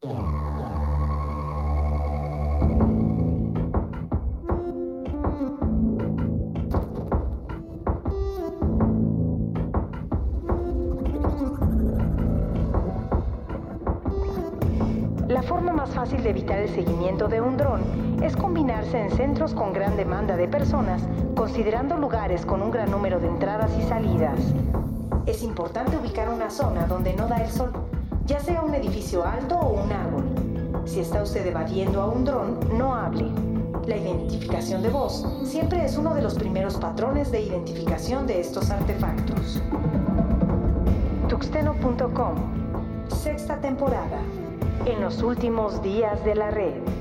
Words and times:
La 0.00 0.12
forma 15.42 15.72
más 15.72 15.90
fácil 15.90 16.22
de 16.22 16.30
evitar 16.30 16.60
el 16.60 16.68
seguimiento 16.68 17.26
de 17.26 17.40
un 17.40 17.56
dron 17.56 17.80
es 18.22 18.36
combinarse 18.36 19.00
en 19.00 19.10
centros 19.10 19.52
con 19.52 19.72
gran 19.72 19.96
demanda 19.96 20.36
de 20.36 20.46
personas, 20.46 21.02
considerando 21.34 21.96
lugares 21.96 22.46
con 22.46 22.62
un 22.62 22.70
gran 22.70 22.92
número 22.92 23.18
de 23.18 23.26
entradas 23.26 23.76
y 23.76 23.82
salidas. 23.82 24.38
Es 25.26 25.42
importante 25.42 25.96
ubicar 25.96 26.28
una 26.28 26.50
zona 26.50 26.86
donde 26.86 27.14
no 27.14 27.26
da 27.26 27.38
el 27.38 27.50
sol, 27.50 27.72
ya 28.28 28.38
sea 28.40 28.60
un 28.60 28.74
edificio 28.74 29.24
alto 29.24 29.56
o 29.56 29.82
un 29.82 29.90
árbol. 29.90 30.24
Si 30.84 31.00
está 31.00 31.22
usted 31.22 31.46
evadiendo 31.46 32.02
a 32.02 32.08
un 32.08 32.24
dron, 32.24 32.60
no 32.76 32.94
hable. 32.94 33.24
La 33.86 33.96
identificación 33.96 34.82
de 34.82 34.90
voz 34.90 35.26
siempre 35.44 35.82
es 35.82 35.96
uno 35.96 36.14
de 36.14 36.20
los 36.20 36.34
primeros 36.34 36.76
patrones 36.76 37.32
de 37.32 37.40
identificación 37.40 38.26
de 38.26 38.40
estos 38.40 38.70
artefactos. 38.70 39.62
Tuxteno.com 41.28 42.34
Sexta 43.08 43.56
temporada. 43.62 44.20
En 44.84 45.00
los 45.00 45.22
últimos 45.22 45.82
días 45.82 46.22
de 46.22 46.34
la 46.34 46.50
red. 46.50 46.97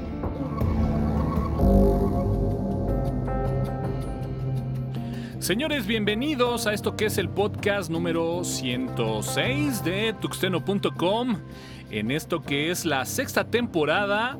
Señores, 5.47 5.87
bienvenidos 5.87 6.67
a 6.67 6.73
esto 6.73 6.97
que 6.97 7.05
es 7.05 7.17
el 7.17 7.29
podcast 7.29 7.89
número 7.89 8.43
106 8.43 9.81
de 9.81 10.13
tuxteno.com. 10.19 11.37
En 11.89 12.11
esto 12.11 12.41
que 12.41 12.69
es 12.69 12.83
la 12.83 13.05
sexta 13.05 13.49
temporada. 13.49 14.37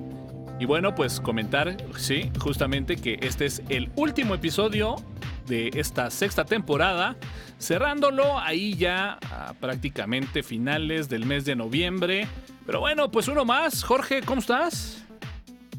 Y 0.60 0.66
bueno, 0.66 0.96
pues 0.96 1.22
comentar, 1.22 1.78
sí, 1.98 2.30
justamente 2.38 2.98
que 2.98 3.20
este 3.22 3.46
es 3.46 3.62
el 3.70 3.90
último 3.96 4.36
episodio 4.36 4.98
de 5.46 5.70
esta 5.76 6.12
sexta 6.12 6.44
temporada, 6.44 7.16
cerrándolo 7.58 8.38
ahí 8.38 8.76
ya 8.76 9.18
a 9.32 9.54
prácticamente 9.62 10.44
finales 10.44 11.08
del 11.08 11.26
mes 11.26 11.46
de 11.46 11.56
noviembre. 11.56 12.28
Pero 12.66 12.82
bueno, 12.82 13.10
pues 13.12 13.30
uno 13.30 13.46
más. 13.46 13.82
Jorge, 13.82 14.24
¿cómo 14.24 14.42
estás? 14.42 15.06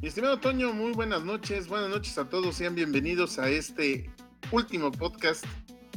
Mi 0.01 0.09
estimado 0.09 0.39
Toño, 0.39 0.73
muy 0.73 0.93
buenas 0.93 1.23
noches. 1.23 1.69
Buenas 1.69 1.91
noches 1.91 2.17
a 2.17 2.31
todos. 2.31 2.55
Sean 2.55 2.75
bienvenidos 2.75 3.39
a 3.39 3.51
este 3.51 4.09
último 4.51 4.91
podcast 4.91 5.45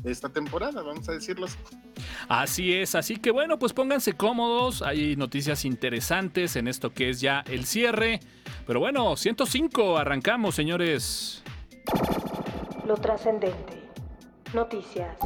de 0.02 0.12
esta 0.12 0.30
temporada, 0.30 0.82
vamos 0.82 1.08
a 1.10 1.14
decirlo 1.14 1.46
así. 1.46 1.58
Así 2.28 2.74
es, 2.74 2.96
así 2.96 3.18
que 3.18 3.32
bueno, 3.32 3.60
pues 3.60 3.74
pónganse 3.74 4.14
cómodos. 4.14 4.82
Hay 4.82 5.16
noticias 5.16 5.66
interesantes 5.66 6.56
en 6.56 6.68
esto 6.68 6.94
que 6.94 7.10
es 7.10 7.22
ya 7.22 7.44
el 7.48 7.66
cierre. 7.66 8.20
Pero 8.66 8.80
bueno, 8.80 9.16
105, 9.16 9.98
arrancamos, 9.98 10.56
señores. 10.56 11.44
Lo 12.88 12.96
trascendente. 12.96 13.82
Noticias. 14.54 15.18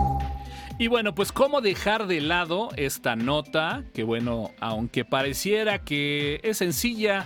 Y 0.77 0.87
bueno, 0.87 1.15
pues 1.15 1.31
cómo 1.31 1.61
dejar 1.61 2.05
de 2.05 2.19
lado 2.19 2.69
esta 2.75 3.15
nota, 3.15 3.85
que 3.93 4.03
bueno, 4.03 4.51
aunque 4.59 5.05
pareciera 5.05 5.79
que 5.79 6.41
es 6.43 6.57
sencilla, 6.57 7.25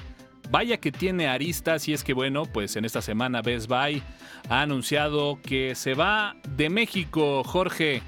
vaya 0.50 0.78
que 0.78 0.92
tiene 0.92 1.28
aristas 1.28 1.88
y 1.88 1.94
es 1.94 2.03
que 2.03 2.14
bueno, 2.14 2.44
pues 2.45 2.75
en 2.75 2.86
esta 2.86 3.02
semana 3.02 3.42
Best 3.42 3.67
Buy 3.67 4.02
ha 4.50 4.61
anunciado 4.61 5.39
que 5.42 5.75
se 5.75 5.94
va 5.94 6.36
de 6.55 6.69
México, 6.69 7.44
Jorge. 7.44 8.02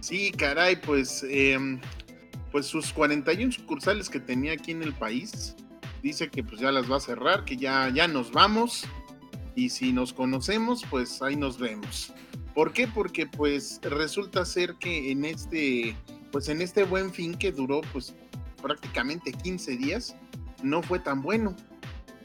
Sí, 0.00 0.32
caray, 0.32 0.76
pues, 0.76 1.24
eh, 1.28 1.58
pues 2.50 2.66
sus 2.66 2.92
41 2.92 3.52
sucursales 3.52 4.08
que 4.08 4.20
tenía 4.20 4.52
aquí 4.52 4.70
en 4.70 4.82
el 4.82 4.94
país, 4.94 5.54
dice 6.02 6.28
que 6.28 6.42
pues 6.42 6.60
ya 6.60 6.72
las 6.72 6.90
va 6.90 6.96
a 6.96 7.00
cerrar, 7.00 7.44
que 7.44 7.56
ya, 7.56 7.90
ya 7.92 8.08
nos 8.08 8.32
vamos 8.32 8.86
y 9.54 9.68
si 9.68 9.92
nos 9.92 10.12
conocemos, 10.12 10.84
pues 10.88 11.20
ahí 11.20 11.36
nos 11.36 11.58
vemos. 11.58 12.12
¿Por 12.54 12.72
qué? 12.72 12.88
Porque 12.88 13.26
pues 13.26 13.80
resulta 13.82 14.44
ser 14.44 14.74
que 14.76 15.10
en 15.10 15.24
este, 15.24 15.94
pues 16.32 16.48
en 16.48 16.62
este 16.62 16.84
buen 16.84 17.12
fin 17.12 17.34
que 17.34 17.52
duró 17.52 17.80
pues 17.92 18.14
prácticamente 18.62 19.32
15 19.32 19.76
días, 19.76 20.16
no 20.62 20.82
fue 20.82 20.98
tan 20.98 21.22
bueno. 21.22 21.54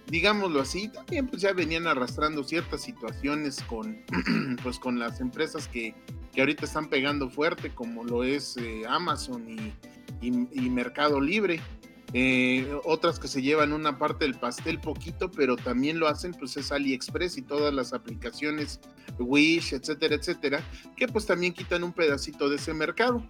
Digámoslo 0.07 0.61
así, 0.61 0.89
también 0.89 1.27
pues 1.27 1.41
ya 1.41 1.53
venían 1.53 1.87
arrastrando 1.87 2.43
ciertas 2.43 2.81
situaciones 2.81 3.63
con, 3.63 3.97
pues 4.63 4.77
con 4.77 4.99
las 4.99 5.21
empresas 5.21 5.67
que, 5.67 5.95
que 6.33 6.41
ahorita 6.41 6.65
están 6.65 6.89
pegando 6.89 7.29
fuerte, 7.29 7.73
como 7.73 8.03
lo 8.03 8.23
es 8.23 8.57
eh, 8.57 8.83
Amazon 8.87 9.49
y, 9.49 9.73
y, 10.21 10.47
y 10.51 10.69
Mercado 10.69 11.21
Libre. 11.21 11.61
Eh, 12.15 12.71
otras 12.83 13.17
que 13.17 13.27
se 13.27 13.41
llevan 13.41 13.73
una 13.73 13.97
parte 13.97 14.25
del 14.25 14.35
pastel 14.35 14.79
poquito, 14.79 15.31
pero 15.31 15.55
también 15.55 15.99
lo 15.99 16.07
hacen, 16.07 16.33
pues 16.33 16.55
es 16.57 16.71
AliExpress 16.71 17.37
y 17.37 17.41
todas 17.41 17.73
las 17.73 17.91
aplicaciones 17.91 18.79
Wish, 19.17 19.73
etcétera, 19.73 20.15
etcétera, 20.15 20.63
que 20.95 21.07
pues 21.07 21.25
también 21.25 21.53
quitan 21.53 21.83
un 21.83 21.91
pedacito 21.91 22.49
de 22.49 22.57
ese 22.57 22.73
mercado. 22.73 23.25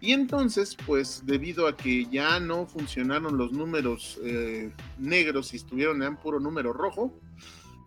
Y 0.00 0.12
entonces, 0.12 0.76
pues 0.84 1.22
debido 1.24 1.68
a 1.68 1.76
que 1.76 2.06
ya 2.06 2.40
no 2.40 2.66
funcionaron 2.66 3.38
los 3.38 3.52
números 3.52 4.18
eh, 4.24 4.72
negros 4.98 5.54
y 5.54 5.56
estuvieron 5.56 6.02
en 6.02 6.16
puro 6.16 6.40
número 6.40 6.72
rojo, 6.72 7.18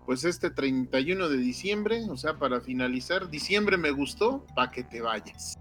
pues 0.06 0.24
este 0.24 0.50
31 0.50 1.28
de 1.28 1.38
diciembre, 1.38 2.06
o 2.09 2.16
sea, 2.16 2.38
para 2.38 2.62
finalizar, 2.62 3.29
diciembre 3.29 3.75
me 3.75 3.91
gustó, 3.91 4.46
para 4.56 4.72
que 4.72 4.84
te 4.84 5.02
vayas. 5.02 5.59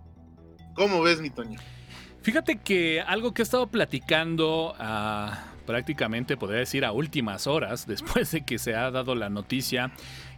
¿Cómo 0.74 1.02
ves, 1.02 1.20
mi 1.20 1.30
Toño? 1.30 1.58
Fíjate 2.26 2.56
que 2.56 3.00
algo 3.00 3.32
que 3.32 3.42
he 3.42 3.44
estado 3.44 3.68
platicando 3.68 4.74
a 4.80 5.44
prácticamente, 5.64 6.36
podría 6.36 6.58
decir, 6.58 6.84
a 6.84 6.90
últimas 6.90 7.46
horas, 7.46 7.86
después 7.86 8.32
de 8.32 8.44
que 8.44 8.58
se 8.58 8.74
ha 8.74 8.90
dado 8.90 9.14
la 9.14 9.30
noticia, 9.30 9.92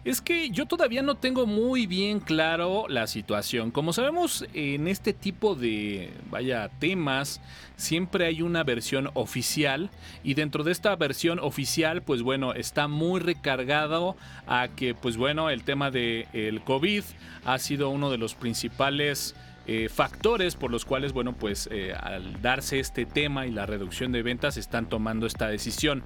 es 0.04 0.20
que 0.20 0.50
yo 0.50 0.66
todavía 0.66 1.00
no 1.00 1.14
tengo 1.14 1.46
muy 1.46 1.86
bien 1.86 2.20
claro 2.20 2.84
la 2.90 3.06
situación. 3.06 3.70
Como 3.70 3.94
sabemos, 3.94 4.44
en 4.52 4.86
este 4.86 5.14
tipo 5.14 5.54
de, 5.54 6.12
vaya, 6.30 6.68
temas, 6.78 7.40
siempre 7.76 8.26
hay 8.26 8.42
una 8.42 8.64
versión 8.64 9.08
oficial 9.14 9.88
y 10.22 10.34
dentro 10.34 10.64
de 10.64 10.72
esta 10.72 10.94
versión 10.94 11.38
oficial, 11.38 12.02
pues 12.02 12.20
bueno, 12.20 12.52
está 12.52 12.86
muy 12.86 13.18
recargado 13.18 14.14
a 14.46 14.68
que, 14.68 14.94
pues 14.94 15.16
bueno, 15.16 15.48
el 15.48 15.64
tema 15.64 15.90
del 15.90 16.26
el 16.34 16.60
COVID 16.60 17.04
ha 17.46 17.58
sido 17.58 17.88
uno 17.88 18.10
de 18.10 18.18
los 18.18 18.34
principales 18.34 19.34
eh, 19.70 19.90
factores 19.90 20.54
por 20.54 20.70
los 20.70 20.86
cuales, 20.86 21.12
bueno, 21.12 21.34
pues 21.34 21.68
eh, 21.70 21.92
al 21.92 22.40
darse 22.40 22.80
este 22.80 23.04
tema 23.04 23.46
y 23.46 23.50
la 23.50 23.66
reducción 23.66 24.12
de 24.12 24.22
ventas 24.22 24.56
están 24.56 24.88
tomando 24.88 25.26
esta 25.26 25.48
decisión. 25.48 26.04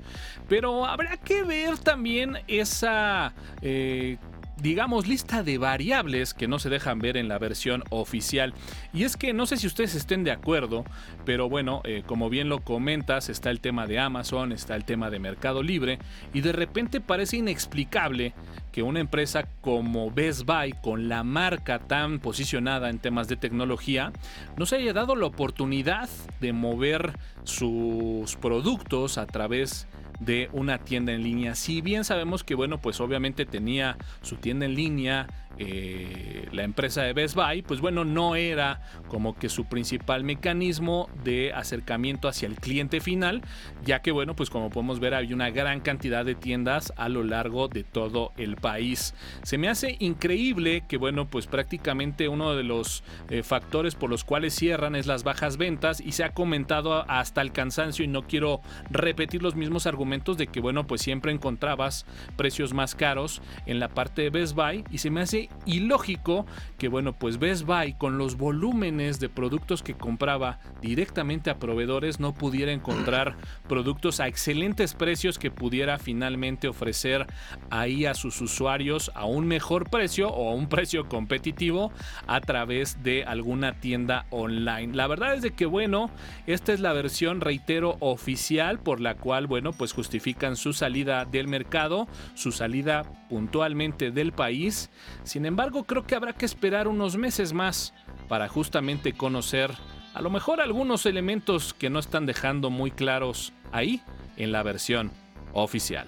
Pero 0.49 0.85
habrá 0.85 1.17
que 1.17 1.45
ver 1.45 1.79
también 1.79 2.39
esa... 2.49 3.33
Eh, 3.61 4.19
digamos, 4.63 5.09
lista 5.09 5.43
de 5.43 5.59
variables 5.59 6.35
que 6.35 6.47
no 6.47 6.61
se 6.61 6.71
dejan 6.71 7.01
ver 7.01 7.17
en 7.17 7.29
la 7.29 7.39
versión 7.39 7.83
oficial. 7.91 8.55
Y 8.95 9.03
es 9.03 9.17
que 9.17 9.33
no 9.33 9.45
sé 9.45 9.57
si 9.57 9.67
ustedes 9.67 9.97
estén 9.97 10.23
de 10.23 10.31
acuerdo, 10.31 10.85
pero 11.25 11.49
bueno, 11.49 11.81
eh, 11.85 12.05
como 12.07 12.31
bien 12.31 12.49
lo 12.49 12.61
comentas, 12.61 13.29
está 13.29 13.51
el 13.51 13.61
tema 13.61 13.87
de 13.87 13.99
Amazon, 13.99 14.53
está 14.53 14.77
el 14.77 14.85
tema 14.85 15.11
de 15.11 15.19
Mercado 15.19 15.63
Libre, 15.63 15.99
y 16.33 16.43
de 16.43 16.53
repente 16.53 17.01
parece 17.01 17.39
inexplicable 17.39 18.35
que 18.71 18.83
una 18.83 19.01
empresa 19.01 19.49
como 19.61 20.11
Best 20.11 20.45
Buy, 20.47 20.73
con 20.81 21.09
la 21.09 21.25
marca 21.25 21.81
tan 21.81 22.21
posicionada 22.21 22.89
en 22.89 23.01
temas 23.01 23.27
de 23.29 23.37
tecnología, 23.37 24.13
no 24.57 24.65
se 24.65 24.77
haya 24.77 24.93
dado 24.93 25.17
la 25.17 25.27
oportunidad 25.27 26.09
de 26.41 26.53
mover 26.53 27.19
sus 27.45 28.37
productos 28.37 29.19
a 29.19 29.27
través 29.27 29.87
de 29.87 30.02
de 30.25 30.49
una 30.53 30.79
tienda 30.79 31.13
en 31.13 31.23
línea. 31.23 31.55
Si 31.55 31.81
bien 31.81 32.05
sabemos 32.05 32.45
que, 32.45 32.55
bueno, 32.55 32.81
pues 32.81 33.01
obviamente 33.01 33.47
tenía 33.47 33.97
su 34.23 34.37
tienda 34.37 34.67
en 34.67 34.75
línea, 34.75 35.27
eh, 35.59 36.49
la 36.53 36.65
empresa 36.65 37.03
de 37.03 37.13
Best 37.13 37.35
Buy, 37.35 37.63
pues 37.63 37.81
bueno, 37.81 38.05
no 38.05 38.37
era 38.37 38.81
como 39.09 39.35
que 39.35 39.49
su 39.49 39.67
principal 39.67 40.25
mecanismo 40.25 41.09
de 41.25 41.53
acercamiento 41.53 42.29
hacia 42.29 42.47
el 42.47 42.57
cliente 42.57 43.01
final, 43.01 43.43
ya 43.85 44.01
que 44.01 44.13
bueno, 44.13 44.35
pues 44.35 44.51
como 44.51 44.71
podemos 44.71 45.01
ver 45.01 45.15
hay 45.15 45.33
una 45.33 45.51
gran 45.51 45.81
cantidad 45.81 46.25
de 46.25 46.35
tiendas 46.35 46.93
a 46.97 47.09
lo 47.09 47.25
largo 47.25 47.69
de 47.69 47.85
todo 47.85 48.33
el 48.37 48.57
país. 48.57 49.15
Se 49.43 49.59
me 49.59 49.69
hace 49.69 49.97
increíble 49.99 50.85
que 50.89 50.97
bueno, 50.97 51.29
pues 51.29 51.47
prácticamente 51.47 52.29
uno 52.29 52.55
de 52.55 52.63
los 52.63 53.05
eh, 53.31 53.43
factores 53.43 53.95
por 53.95 54.11
los 54.11 54.25
cuales 54.25 54.55
cierran 54.55 54.97
es 54.97 55.07
las 55.07 55.25
bajas 55.25 55.57
ventas 55.57 56.01
y 56.01 56.13
se 56.13 56.25
ha 56.25 56.33
comentado 56.33 57.05
hasta 57.09 57.41
el 57.43 57.53
cansancio 57.53 58.05
y 58.05 58.09
no 58.09 58.23
quiero 58.23 58.61
repetir 58.91 59.43
los 59.43 59.55
mismos 59.55 59.87
argumentos 59.87 60.37
de 60.37 60.47
que, 60.47 60.61
bueno, 60.61 60.87
pues 60.87 61.03
siempre 61.03 61.33
encontrabas 61.33 62.07
precios 62.37 62.73
más 62.73 62.95
caros 62.95 63.43
en 63.67 63.81
la 63.81 63.89
parte 63.89 64.23
de 64.23 64.31
Best 64.31 64.55
Buy 64.55 64.85
y 64.91 64.99
se 64.99 65.11
me 65.11 65.21
hace 65.21 65.42
ilógico 65.67 66.47
que, 66.79 66.89
bueno, 66.89 67.13
pues 67.13 67.39
Best 67.39 67.65
Buy 67.65 67.95
con 67.95 68.19
los 68.19 68.37
volúmenes 68.37 69.21
de 69.21 69.29
productos 69.29 69.83
que 69.83 69.95
compraba 69.95 70.59
directamente 70.81 71.51
a 71.51 71.59
proveedores 71.59 72.21
no 72.21 72.35
pudiera 72.35 72.73
encontrar 72.73 73.37
productos 73.69 74.21
a 74.21 74.29
excelentes 74.29 74.95
precios 74.95 75.39
que 75.39 75.51
pudiera 75.51 75.99
finalmente 75.99 76.69
ofrecer 76.69 77.27
ahí 77.71 78.07
a 78.07 78.15
sus 78.15 78.41
usuarios 78.41 79.11
a 79.15 79.25
un 79.25 79.47
mejor 79.47 79.91
precio 79.91 80.29
o 80.29 80.51
a 80.51 80.55
un 80.55 80.69
precio 80.69 81.09
competitivo 81.09 81.93
a 82.27 82.41
través 82.41 83.03
de 83.03 83.25
alguna 83.25 83.81
tienda 83.81 84.27
online. 84.31 84.95
La 84.95 85.07
verdad 85.07 85.35
es 85.35 85.43
de 85.43 85.53
que, 85.53 85.67
bueno, 85.67 86.11
esta 86.47 86.73
es 86.73 86.81
la 86.81 86.93
versión, 86.93 87.41
reitero, 87.41 87.97
oficial 88.01 88.81
por 88.81 89.01
la 89.01 89.15
cual, 89.17 89.47
bueno, 89.47 89.73
pues 89.73 89.93
justifican 89.93 90.57
su 90.57 90.73
salida 90.73 91.25
del 91.25 91.49
mercado, 91.49 92.09
su 92.35 92.53
salida 92.53 93.05
puntualmente 93.29 94.11
del 94.11 94.33
país. 94.33 94.91
Sin 95.33 95.47
embargo, 95.47 95.85
creo 95.85 96.07
que 96.07 96.15
habrá 96.15 96.35
que 96.35 96.45
esperar 96.45 96.87
unos 96.87 97.17
meses 97.17 97.55
más 97.55 97.95
para 98.29 98.51
justamente 98.51 99.15
conocer 99.15 99.71
a 100.13 100.21
lo 100.21 100.29
mejor 100.29 100.61
algunos 100.61 101.07
elementos 101.07 101.73
que 101.73 101.89
no 101.89 102.01
están 102.01 102.27
dejando 102.27 102.69
muy 102.69 102.91
claros 102.91 103.55
ahí 103.73 104.03
en 104.37 104.53
la 104.53 104.63
versión 104.63 105.11
oficial. 105.55 106.07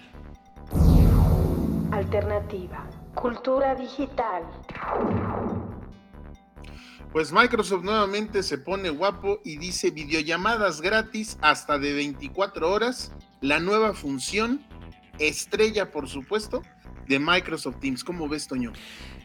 Alternativa. 1.90 2.86
Cultura 3.14 3.74
digital. 3.74 4.42
Pues 7.10 7.32
Microsoft 7.32 7.82
nuevamente 7.82 8.42
se 8.42 8.58
pone 8.58 8.90
guapo 8.90 9.40
y 9.42 9.56
dice 9.56 9.90
videollamadas 9.90 10.82
gratis 10.82 11.38
hasta 11.40 11.78
de 11.78 11.94
24 11.94 12.70
horas. 12.70 13.10
La 13.40 13.58
nueva 13.58 13.94
función, 13.94 14.60
estrella 15.18 15.90
por 15.90 16.10
supuesto, 16.10 16.60
de 17.08 17.18
Microsoft 17.18 17.80
Teams. 17.80 18.04
¿Cómo 18.04 18.28
ves, 18.28 18.46
Toño? 18.46 18.72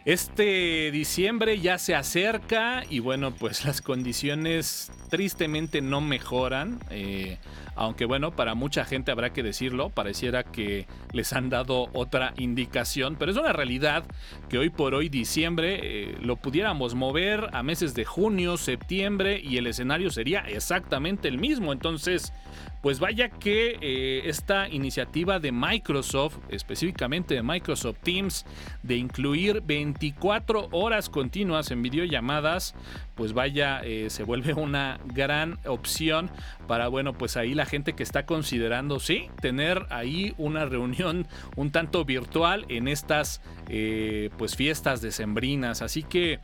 Este 0.09 0.89
diciembre 0.89 1.59
ya 1.59 1.77
se 1.77 1.93
acerca 1.93 2.83
y 2.89 2.97
bueno, 2.97 3.31
pues 3.31 3.63
las 3.65 3.79
condiciones 3.79 4.91
tristemente 5.11 5.81
no 5.81 6.01
mejoran. 6.01 6.79
Eh, 6.89 7.37
aunque 7.75 8.05
bueno, 8.05 8.31
para 8.31 8.55
mucha 8.55 8.85
gente 8.85 9.11
habrá 9.11 9.33
que 9.33 9.43
decirlo, 9.43 9.91
pareciera 9.91 10.43
que 10.43 10.87
les 11.13 11.31
han 11.31 11.51
dado 11.51 11.89
otra 11.93 12.33
indicación, 12.37 13.17
pero 13.19 13.29
es 13.29 13.37
una 13.37 13.53
realidad 13.53 14.03
que 14.49 14.57
hoy 14.57 14.71
por 14.71 14.95
hoy 14.95 15.09
diciembre 15.09 15.79
eh, 15.83 16.17
lo 16.19 16.37
pudiéramos 16.37 16.95
mover 16.95 17.47
a 17.53 17.61
meses 17.61 17.93
de 17.93 18.03
junio, 18.03 18.57
septiembre 18.57 19.39
y 19.39 19.57
el 19.57 19.67
escenario 19.67 20.09
sería 20.09 20.39
exactamente 20.39 21.27
el 21.27 21.37
mismo. 21.37 21.71
Entonces, 21.71 22.33
pues 22.81 22.99
vaya 22.99 23.29
que 23.29 23.77
eh, 23.81 24.21
esta 24.25 24.69
iniciativa 24.69 25.39
de 25.39 25.51
Microsoft, 25.51 26.37
específicamente 26.49 27.33
de 27.35 27.43
Microsoft 27.43 27.97
Teams, 28.03 28.45
de 28.83 28.95
incluir 28.95 29.61
24 29.61 30.69
horas 30.71 31.09
continuas 31.09 31.71
en 31.71 31.81
videollamadas, 31.81 32.75
pues 33.19 33.33
vaya, 33.33 33.81
eh, 33.83 34.09
se 34.09 34.23
vuelve 34.23 34.53
una 34.53 34.97
gran 35.05 35.59
opción 35.65 36.31
para, 36.69 36.87
bueno, 36.87 37.11
pues 37.17 37.35
ahí 37.35 37.53
la 37.53 37.65
gente 37.65 37.91
que 37.91 38.03
está 38.03 38.25
considerando, 38.25 39.01
sí, 39.01 39.29
tener 39.41 39.85
ahí 39.89 40.33
una 40.37 40.63
reunión 40.63 41.27
un 41.57 41.71
tanto 41.71 42.05
virtual 42.05 42.65
en 42.69 42.87
estas, 42.87 43.41
eh, 43.67 44.29
pues, 44.37 44.55
fiestas 44.55 45.01
decembrinas. 45.01 45.81
Así 45.81 46.03
que, 46.03 46.39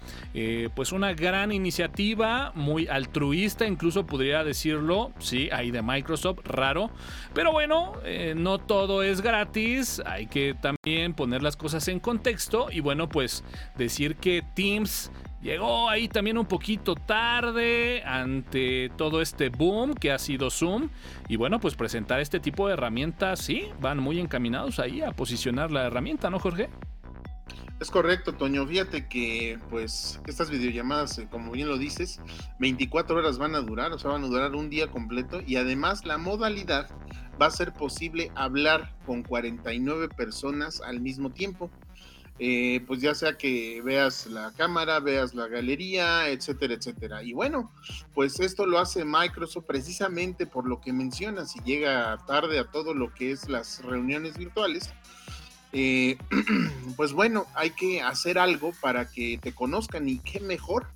pues, 0.75 0.92
una 0.92 1.13
gran 1.13 1.54
iniciativa, 1.54 2.51
muy 2.56 2.89
altruista, 2.89 3.66
incluso 3.66 4.06
podría 4.06 4.44
decirlo, 4.44 5.13
sí, 5.19 5.48
ahí 5.54 5.72
de 5.72 5.81
Microsoft 5.81 6.39
raro. 6.44 6.89
Pero 7.33 7.54
bueno, 7.54 7.94
eh, 8.04 8.33
no 8.36 8.57
todo 8.57 9.01
es 9.01 9.22
gratis, 9.22 10.01
hay 10.06 10.27
que 10.27 10.56
también 10.60 11.13
poner 11.13 11.42
las 11.42 11.56
cosas 11.56 11.88
en 11.88 12.01
contexto 12.01 12.68
y 12.69 12.81
bueno, 12.81 13.07
pues 13.07 13.44
decir 13.77 14.16
que 14.18 14.44
Teams 14.56 15.12
llegó 15.45 15.89
ahí 15.89 16.07
también 16.07 16.39
un 16.39 16.47
poquito 16.47 16.95
tarde 16.95 18.01
ante 18.03 18.89
todo 18.97 19.21
este 19.21 19.50
boom 19.50 19.94
que 19.94 20.12
ha 20.12 20.18
sido 20.18 20.50
Zoom. 20.50 20.89
Y 21.30 21.36
bueno, 21.36 21.59
pues 21.59 21.75
presentar 21.75 22.19
este 22.19 22.39
tipo 22.39 22.68
de 22.68 22.74
herramientas, 22.74 23.39
sí, 23.39 23.69
van 23.80 24.00
muy 24.00 24.19
encaminados 24.19 24.80
ahí 24.80 25.01
a 25.01 25.12
posicionar 25.12 25.71
la 25.71 25.86
herramienta, 25.86 26.31
¿no, 26.31 26.39
Jorge? 26.39 26.69
Es 27.80 27.92
correcto, 27.92 28.33
Toño. 28.33 28.65
Fíjate 28.65 29.07
que, 29.07 29.59
pues, 29.69 30.19
estas 30.25 30.50
videollamadas, 30.50 31.19
eh, 31.19 31.27
como 31.30 31.51
bien 31.51 31.68
lo 31.68 31.77
dices, 31.77 32.21
24 32.59 33.18
horas 33.18 33.38
van 33.38 33.53
a 33.53 33.59
durar, 33.59 33.91
o 33.91 34.00
sea, 34.00 34.12
van 34.12 34.24
a 34.24 34.27
durar 34.27 34.56
un 34.56 34.69
día 34.69 34.88
completo. 34.88 35.41
Y 35.45 35.57
además, 35.57 36.06
la 36.06 36.18
modalidad 36.18 36.89
va 37.39 37.48
a 37.48 37.51
ser 37.51 37.74
posible 37.74 38.31
hablar 38.33 38.95
con 39.06 39.24
49 39.24 40.07
personas 40.09 40.81
al 40.81 41.01
mismo 41.01 41.31
tiempo. 41.31 41.69
Eh, 42.37 42.83
pues 42.85 42.99
ya 42.99 43.15
sea 43.15 43.37
que 43.37 43.81
veas 43.81 44.27
la 44.27 44.51
cámara, 44.57 44.99
veas 44.99 45.33
la 45.33 45.47
galería, 45.47 46.27
etcétera, 46.29 46.73
etcétera. 46.73 47.23
Y 47.23 47.31
bueno, 47.31 47.71
pues 48.13 48.39
esto 48.41 48.65
lo 48.65 48.77
hace 48.77 49.05
Microsoft 49.05 49.65
precisamente 49.65 50.45
por 50.45 50.67
lo 50.67 50.81
que 50.81 50.91
mencionas 50.91 51.55
y 51.55 51.61
llega 51.63 52.17
tarde 52.27 52.59
a 52.59 52.65
todo 52.65 52.93
lo 52.93 53.13
que 53.13 53.31
es 53.31 53.47
las 53.47 53.81
reuniones 53.83 54.37
virtuales 54.37 54.93
eh, 55.77 56.17
pues 56.95 57.11
bueno, 57.11 57.47
hay 57.53 57.71
que 57.71 58.01
hacer 58.01 58.39
algo 58.39 58.71
para 58.79 59.11
que 59.11 59.38
te 59.38 59.53
conozcan 59.53 60.07
y 60.07 60.19
qué 60.19 60.39
mejor, 60.39 60.88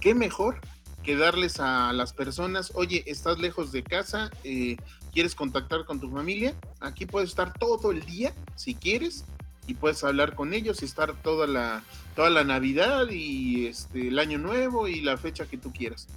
qué 0.00 0.12
mejor 0.12 0.60
que 1.04 1.14
darles 1.14 1.60
a 1.60 1.92
las 1.92 2.12
personas, 2.14 2.72
oye, 2.74 3.04
estás 3.06 3.38
lejos 3.38 3.70
de 3.70 3.84
casa, 3.84 4.32
eh, 4.42 4.76
quieres 5.12 5.36
contactar 5.36 5.84
con 5.84 6.00
tu 6.00 6.10
familia, 6.10 6.56
aquí 6.80 7.06
puedes 7.06 7.30
estar 7.30 7.56
todo 7.56 7.92
el 7.92 8.04
día 8.06 8.34
si 8.56 8.74
quieres 8.74 9.24
y 9.68 9.74
puedes 9.74 10.02
hablar 10.02 10.34
con 10.34 10.54
ellos 10.54 10.82
y 10.82 10.86
estar 10.86 11.12
toda 11.22 11.46
la 11.46 11.84
toda 12.16 12.30
la 12.30 12.42
Navidad 12.42 13.08
y 13.10 13.66
este 13.66 14.08
el 14.08 14.18
año 14.18 14.38
nuevo 14.38 14.88
y 14.88 15.00
la 15.00 15.16
fecha 15.16 15.46
que 15.46 15.58
tú 15.58 15.72
quieras. 15.72 16.08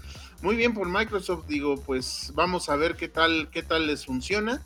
Muy 0.42 0.56
bien 0.56 0.74
por 0.74 0.90
Microsoft, 0.90 1.46
digo, 1.48 1.80
pues 1.80 2.32
vamos 2.34 2.70
a 2.70 2.76
ver 2.76 2.96
qué 2.96 3.08
tal 3.08 3.50
qué 3.52 3.62
tal 3.62 3.86
les 3.86 4.06
funciona 4.06 4.64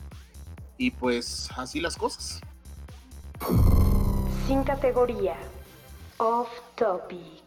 y 0.78 0.92
pues 0.92 1.50
así 1.56 1.80
las 1.80 1.96
cosas. 1.96 2.40
Sin 4.46 4.62
categoría. 4.62 5.36
Off 6.18 6.48
topic. 6.76 7.42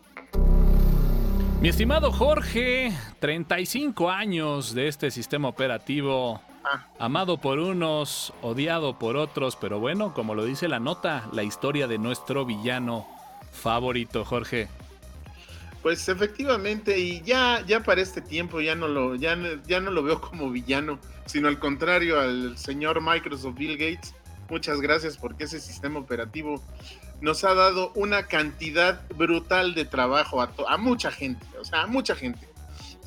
Mi 1.62 1.70
estimado 1.70 2.12
Jorge, 2.12 2.94
35 3.20 4.10
años 4.10 4.74
de 4.74 4.88
este 4.88 5.10
sistema 5.12 5.48
operativo. 5.48 6.42
Amado 6.98 7.38
por 7.38 7.60
unos, 7.60 8.34
odiado 8.42 8.98
por 9.00 9.18
otros, 9.18 9.56
pero 9.56 9.80
bueno, 9.80 10.14
como 10.14 10.36
lo 10.36 10.46
dice 10.46 10.68
la 10.68 10.80
nota, 10.80 11.28
la 11.32 11.44
historia 11.44 11.88
de 11.88 11.98
nuestro 11.98 12.46
villano 12.46 13.08
favorito, 13.52 14.26
Jorge. 14.26 14.68
Pues 15.82 16.10
efectivamente, 16.10 17.00
y 17.00 17.22
ya, 17.22 17.64
ya 17.66 17.82
para 17.82 18.02
este 18.02 18.22
tiempo 18.22 18.60
ya 18.60 18.76
no 18.76 18.88
lo, 18.88 19.16
ya, 19.16 19.36
no 19.36 19.92
lo 19.92 20.04
veo 20.04 20.20
como 20.20 20.50
villano, 20.50 21.00
sino 21.26 21.48
al 21.48 21.58
contrario 21.58 22.20
al 22.20 22.58
señor 22.58 23.02
Microsoft 23.02 23.56
Bill 23.56 23.78
Gates, 23.78 24.14
Muchas 24.50 24.82
gracias 24.82 25.16
porque 25.16 25.44
ese 25.44 25.60
sistema 25.60 26.00
operativo 26.00 26.62
nos 27.22 27.44
ha 27.44 27.54
dado 27.54 27.92
una 27.94 28.24
cantidad 28.24 29.08
brutal 29.16 29.76
de 29.76 29.86
trabajo 29.86 30.42
a, 30.42 30.52
a 30.68 30.78
mucha 30.78 31.12
gente, 31.12 31.46
o 31.60 31.66
sea, 31.66 31.84
a 31.84 31.88
mucha 31.88 32.16
gente. 32.16 32.48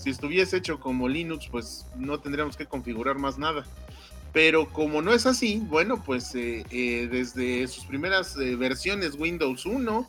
Si 0.03 0.11
estuviese 0.11 0.57
hecho 0.57 0.81
como 0.81 1.09
Linux, 1.09 1.47
pues 1.49 1.87
no 1.97 2.19
tendríamos 2.19 2.57
que 2.57 2.67
configurar 2.67 3.19
más 3.19 3.39
nada. 3.39 3.65
Pero 4.33 4.69
como 4.73 5.01
no 5.01 5.13
es 5.13 5.27
así, 5.27 5.63
bueno, 5.69 6.03
pues 6.03 6.35
eh, 6.35 6.65
eh, 6.71 7.09
desde 7.09 7.69
sus 7.69 7.85
primeras 7.85 8.37
eh, 8.37 8.57
versiones 8.57 9.15
Windows 9.17 9.65
1 9.65 10.09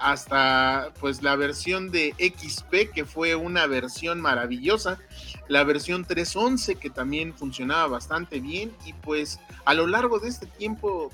hasta 0.00 0.92
pues 0.98 1.22
la 1.22 1.36
versión 1.36 1.92
de 1.92 2.14
XP, 2.18 2.92
que 2.92 3.04
fue 3.04 3.36
una 3.36 3.68
versión 3.68 4.20
maravillosa, 4.20 4.98
la 5.46 5.62
versión 5.62 6.04
3.11 6.04 6.78
que 6.78 6.90
también 6.90 7.32
funcionaba 7.32 7.86
bastante 7.86 8.40
bien 8.40 8.72
y 8.84 8.92
pues 8.92 9.38
a 9.64 9.74
lo 9.74 9.86
largo 9.86 10.18
de 10.18 10.30
este 10.30 10.46
tiempo 10.46 11.12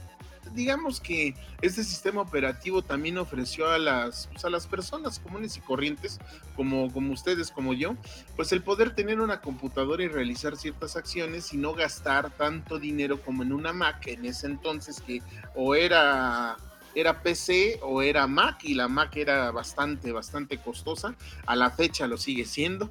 digamos 0.58 1.00
que 1.00 1.34
este 1.62 1.84
sistema 1.84 2.20
operativo 2.20 2.82
también 2.82 3.16
ofreció 3.16 3.70
a 3.70 3.78
las, 3.78 4.26
pues, 4.32 4.44
a 4.44 4.50
las 4.50 4.66
personas 4.66 5.20
comunes 5.20 5.56
y 5.56 5.60
corrientes, 5.60 6.18
como, 6.56 6.92
como 6.92 7.12
ustedes, 7.12 7.52
como 7.52 7.74
yo, 7.74 7.94
pues 8.34 8.50
el 8.50 8.62
poder 8.62 8.92
tener 8.92 9.20
una 9.20 9.40
computadora 9.40 10.02
y 10.02 10.08
realizar 10.08 10.56
ciertas 10.56 10.96
acciones 10.96 11.52
y 11.52 11.58
no 11.58 11.74
gastar 11.74 12.30
tanto 12.30 12.80
dinero 12.80 13.22
como 13.22 13.44
en 13.44 13.52
una 13.52 13.72
Mac 13.72 14.08
en 14.08 14.24
ese 14.24 14.48
entonces 14.48 15.00
que 15.00 15.22
o 15.54 15.76
era 15.76 16.56
era 16.94 17.22
PC 17.22 17.78
o 17.82 18.02
era 18.02 18.26
Mac 18.26 18.64
y 18.64 18.74
la 18.74 18.88
Mac 18.88 19.16
era 19.16 19.52
bastante, 19.52 20.10
bastante 20.10 20.58
costosa. 20.58 21.14
A 21.46 21.54
la 21.54 21.70
fecha 21.70 22.08
lo 22.08 22.16
sigue 22.16 22.44
siendo. 22.44 22.90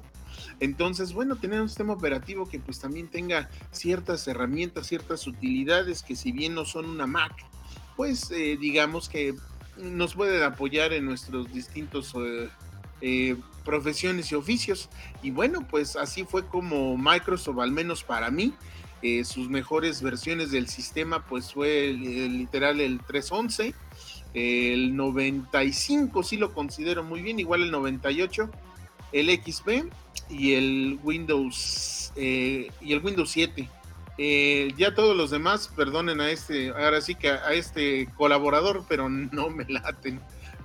Entonces, 0.60 1.12
bueno, 1.12 1.36
tener 1.36 1.60
un 1.60 1.68
sistema 1.68 1.92
operativo 1.92 2.48
que 2.48 2.58
pues 2.58 2.78
también 2.80 3.08
tenga 3.08 3.50
ciertas 3.70 4.26
herramientas, 4.26 4.86
ciertas 4.86 5.26
utilidades 5.26 6.02
que 6.02 6.16
si 6.16 6.32
bien 6.32 6.54
no 6.54 6.64
son 6.64 6.86
una 6.86 7.06
Mac, 7.06 7.32
pues 7.98 8.30
eh, 8.30 8.56
digamos 8.56 9.08
que 9.08 9.34
nos 9.76 10.14
pueden 10.14 10.44
apoyar 10.44 10.92
en 10.92 11.04
nuestros 11.04 11.52
distintos 11.52 12.14
eh, 12.14 12.48
eh, 13.00 13.36
profesiones 13.64 14.30
y 14.30 14.36
oficios. 14.36 14.88
Y 15.20 15.32
bueno, 15.32 15.66
pues 15.68 15.96
así 15.96 16.22
fue 16.22 16.46
como 16.46 16.96
Microsoft, 16.96 17.58
al 17.58 17.72
menos 17.72 18.04
para 18.04 18.30
mí, 18.30 18.54
sus 19.24 19.48
mejores 19.48 20.00
versiones 20.00 20.52
del 20.52 20.68
sistema, 20.68 21.24
pues 21.26 21.52
fue 21.52 21.92
literal 21.92 22.80
el 22.80 23.00
311, 23.00 23.74
el 24.34 24.96
95 24.96 26.22
sí 26.22 26.36
lo 26.36 26.52
considero 26.52 27.02
muy 27.02 27.20
bien, 27.20 27.40
igual 27.40 27.62
el 27.62 27.70
98, 27.72 28.48
el 29.12 29.30
XP 29.30 29.92
y 30.30 30.54
el 30.54 31.00
Windows 31.02 32.12
y 32.16 32.92
el 32.92 33.00
Windows 33.02 33.30
7. 33.30 33.68
Eh, 34.18 34.74
ya 34.76 34.94
todos 34.94 35.16
los 35.16 35.30
demás, 35.30 35.70
perdonen 35.74 36.20
a 36.20 36.30
este, 36.30 36.70
ahora 36.70 37.00
sí 37.00 37.14
que 37.14 37.30
a 37.30 37.52
este 37.52 38.08
colaborador, 38.16 38.84
pero 38.88 39.08
no 39.08 39.48
me 39.48 39.64
laten. 39.68 40.20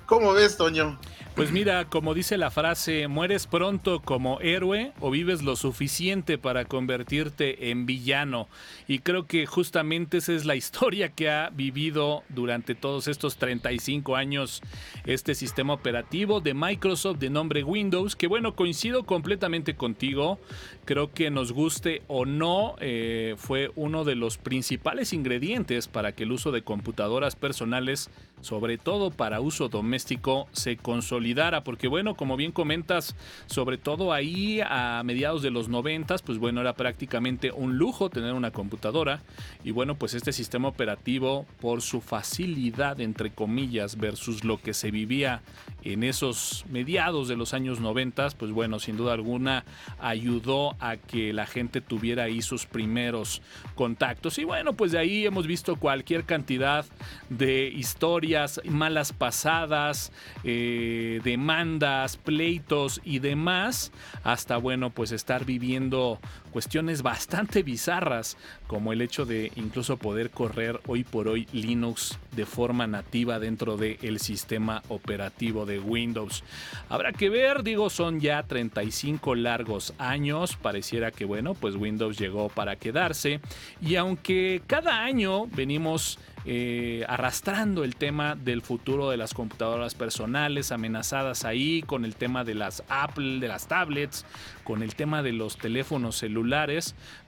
¿Cómo 0.07 0.33
ves, 0.33 0.57
Toño? 0.57 0.99
Pues 1.35 1.51
mira, 1.51 1.85
como 1.85 2.13
dice 2.13 2.37
la 2.37 2.51
frase, 2.51 3.07
mueres 3.07 3.47
pronto 3.47 4.03
como 4.03 4.39
héroe 4.39 4.93
o 4.99 5.09
vives 5.09 5.41
lo 5.41 5.55
suficiente 5.55 6.37
para 6.37 6.65
convertirte 6.65 7.71
en 7.71 7.87
villano. 7.87 8.47
Y 8.87 8.99
creo 8.99 9.25
que 9.25 9.47
justamente 9.47 10.17
esa 10.17 10.33
es 10.33 10.45
la 10.45 10.55
historia 10.55 11.09
que 11.09 11.31
ha 11.31 11.49
vivido 11.49 12.21
durante 12.29 12.75
todos 12.75 13.07
estos 13.07 13.37
35 13.37 14.15
años 14.15 14.61
este 15.07 15.33
sistema 15.33 15.73
operativo 15.73 16.39
de 16.39 16.53
Microsoft 16.53 17.17
de 17.17 17.31
nombre 17.31 17.63
Windows, 17.63 18.15
que 18.15 18.27
bueno, 18.27 18.55
coincido 18.55 19.03
completamente 19.03 19.75
contigo. 19.75 20.39
Creo 20.85 21.13
que 21.13 21.31
nos 21.31 21.51
guste 21.51 22.03
o 22.07 22.25
no, 22.27 22.75
eh, 22.79 23.33
fue 23.37 23.71
uno 23.75 24.03
de 24.03 24.13
los 24.13 24.37
principales 24.37 25.13
ingredientes 25.13 25.87
para 25.87 26.11
que 26.11 26.23
el 26.23 26.31
uso 26.31 26.51
de 26.51 26.61
computadoras 26.61 27.35
personales 27.35 28.11
sobre 28.43 28.77
todo 28.77 29.09
para 29.09 29.39
uso 29.39 29.69
doméstico, 29.69 30.47
se 30.51 30.77
consolidara. 30.77 31.22
Porque 31.63 31.87
bueno, 31.87 32.15
como 32.15 32.37
bien 32.37 32.51
comentas, 32.51 33.15
sobre 33.47 33.77
todo 33.77 34.13
ahí 34.13 34.61
a 34.61 35.01
mediados 35.03 35.41
de 35.41 35.51
los 35.51 35.69
noventas, 35.69 36.21
pues 36.21 36.37
bueno, 36.37 36.61
era 36.61 36.73
prácticamente 36.73 37.51
un 37.51 37.77
lujo 37.77 38.09
tener 38.09 38.33
una 38.33 38.51
computadora. 38.51 39.21
Y 39.63 39.71
bueno, 39.71 39.95
pues 39.95 40.13
este 40.13 40.33
sistema 40.33 40.67
operativo, 40.67 41.45
por 41.61 41.81
su 41.81 42.01
facilidad, 42.01 42.99
entre 42.99 43.31
comillas, 43.31 43.97
versus 43.97 44.43
lo 44.43 44.61
que 44.61 44.73
se 44.73 44.91
vivía 44.91 45.41
en 45.83 46.03
esos 46.03 46.65
mediados 46.69 47.27
de 47.27 47.35
los 47.35 47.53
años 47.53 47.79
noventas, 47.79 48.35
pues 48.35 48.51
bueno, 48.51 48.79
sin 48.79 48.97
duda 48.97 49.13
alguna 49.13 49.65
ayudó 49.99 50.75
a 50.79 50.97
que 50.97 51.33
la 51.33 51.45
gente 51.45 51.81
tuviera 51.81 52.23
ahí 52.23 52.41
sus 52.41 52.65
primeros 52.65 53.41
contactos. 53.75 54.37
Y 54.37 54.43
bueno, 54.43 54.73
pues 54.73 54.91
de 54.91 54.99
ahí 54.99 55.25
hemos 55.25 55.47
visto 55.47 55.75
cualquier 55.75 56.23
cantidad 56.23 56.85
de 57.29 57.67
historias 57.67 58.61
malas 58.65 59.13
pasadas, 59.13 60.11
eh, 60.43 61.12
demandas, 61.19 62.17
pleitos 62.17 63.01
y 63.03 63.19
demás, 63.19 63.91
hasta 64.23 64.57
bueno, 64.57 64.89
pues 64.89 65.11
estar 65.11 65.45
viviendo 65.45 66.19
cuestiones 66.53 67.01
bastante 67.01 67.63
bizarras, 67.63 68.37
como 68.67 68.93
el 68.93 69.01
hecho 69.01 69.25
de 69.25 69.51
incluso 69.55 69.97
poder 69.97 70.29
correr 70.29 70.79
hoy 70.85 71.03
por 71.03 71.27
hoy 71.27 71.47
Linux 71.51 72.19
de 72.35 72.45
forma 72.45 72.85
nativa 72.85 73.39
dentro 73.39 73.75
del 73.75 74.19
sistema 74.19 74.83
operativo 74.87 75.65
de 75.65 75.79
Windows. 75.79 76.43
Habrá 76.89 77.11
que 77.11 77.29
ver, 77.29 77.63
digo, 77.63 77.89
son 77.89 78.19
ya 78.19 78.43
35 78.43 79.33
largos 79.33 79.95
años, 79.97 80.55
pareciera 80.55 81.09
que 81.09 81.25
bueno, 81.25 81.55
pues 81.55 81.75
Windows 81.75 82.19
llegó 82.19 82.49
para 82.49 82.75
quedarse, 82.75 83.39
y 83.81 83.95
aunque 83.95 84.61
cada 84.67 85.03
año 85.03 85.47
venimos 85.47 86.19
eh, 86.45 87.05
arrastrando 87.07 87.85
el 87.85 87.95
tema 87.95 88.35
del 88.35 88.61
futuro 88.61 89.09
de 89.09 89.15
las 89.15 89.33
computadoras 89.33 89.95
personales, 89.95 90.73
amenazadas 90.73 91.45
ahí 91.45 91.81
con 91.83 92.03
el 92.03 92.15
tema 92.15 92.43
de 92.43 92.53
las 92.53 92.83
Apple, 92.89 93.39
de 93.39 93.47
las 93.47 93.69
tablets, 93.69 94.25
con 94.65 94.83
el 94.83 94.93
tema 94.93 95.23
de 95.23 95.31
los 95.31 95.57
teléfonos 95.57 96.21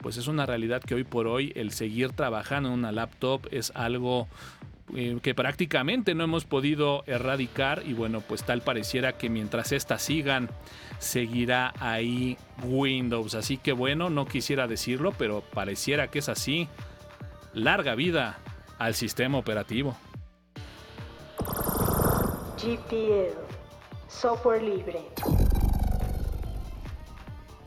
pues 0.01 0.17
es 0.17 0.27
una 0.27 0.45
realidad 0.45 0.81
que 0.81 0.95
hoy 0.95 1.03
por 1.03 1.27
hoy 1.27 1.51
el 1.55 1.71
seguir 1.71 2.11
trabajando 2.11 2.69
en 2.69 2.75
una 2.75 2.91
laptop 2.91 3.47
es 3.51 3.71
algo 3.75 4.27
eh, 4.93 5.17
que 5.23 5.33
prácticamente 5.33 6.13
no 6.13 6.25
hemos 6.25 6.45
podido 6.45 7.03
erradicar 7.07 7.81
y 7.85 7.93
bueno, 7.93 8.21
pues 8.21 8.43
tal 8.43 8.61
pareciera 8.61 9.13
que 9.13 9.29
mientras 9.29 9.71
estas 9.71 10.03
sigan, 10.03 10.49
seguirá 10.99 11.73
ahí 11.79 12.37
Windows. 12.63 13.33
Así 13.33 13.57
que 13.57 13.71
bueno, 13.71 14.11
no 14.11 14.27
quisiera 14.27 14.67
decirlo, 14.67 15.11
pero 15.17 15.41
pareciera 15.41 16.09
que 16.09 16.19
es 16.19 16.29
así. 16.29 16.67
Larga 17.53 17.95
vida 17.95 18.37
al 18.77 18.93
sistema 18.93 19.39
operativo. 19.39 19.97
GPL, 22.57 23.33
software 24.07 24.61
libre. 24.61 24.99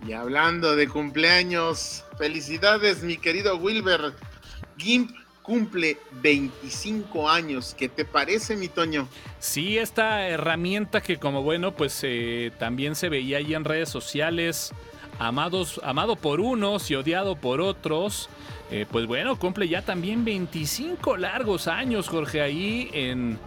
Y 0.09 0.15
hablando 0.15 0.75
de 0.75 0.89
cumpleaños, 0.89 2.03
felicidades 2.17 3.03
mi 3.03 3.19
querido 3.19 3.59
Wilber. 3.59 4.15
GIMP 4.79 5.11
cumple 5.43 5.99
25 6.23 7.29
años. 7.29 7.75
¿Qué 7.77 7.91
te 7.91 8.07
parece, 8.07 8.57
mi 8.57 8.69
Toño? 8.69 9.07
Sí, 9.39 9.77
esta 9.77 10.27
herramienta 10.27 11.03
que 11.03 11.19
como 11.19 11.43
bueno, 11.43 11.73
pues 11.75 12.01
eh, 12.05 12.53
también 12.59 12.95
se 12.95 13.11
veía 13.11 13.37
ahí 13.37 13.53
en 13.53 13.67
redes 13.67 13.91
sociales, 13.91 14.73
amados, 15.19 15.79
amado 15.85 16.17
por 16.17 16.41
unos 16.41 16.91
y 16.91 16.95
odiado 16.95 17.37
por 17.37 17.61
otros. 17.61 18.31
Eh, 18.71 18.87
pues 18.91 19.07
bueno, 19.07 19.39
cumple 19.39 19.69
ya 19.69 19.83
también 19.83 20.25
25 20.25 21.19
largos 21.19 21.69
años, 21.69 22.09
Jorge, 22.09 22.41
ahí 22.41 22.89
en 22.95 23.39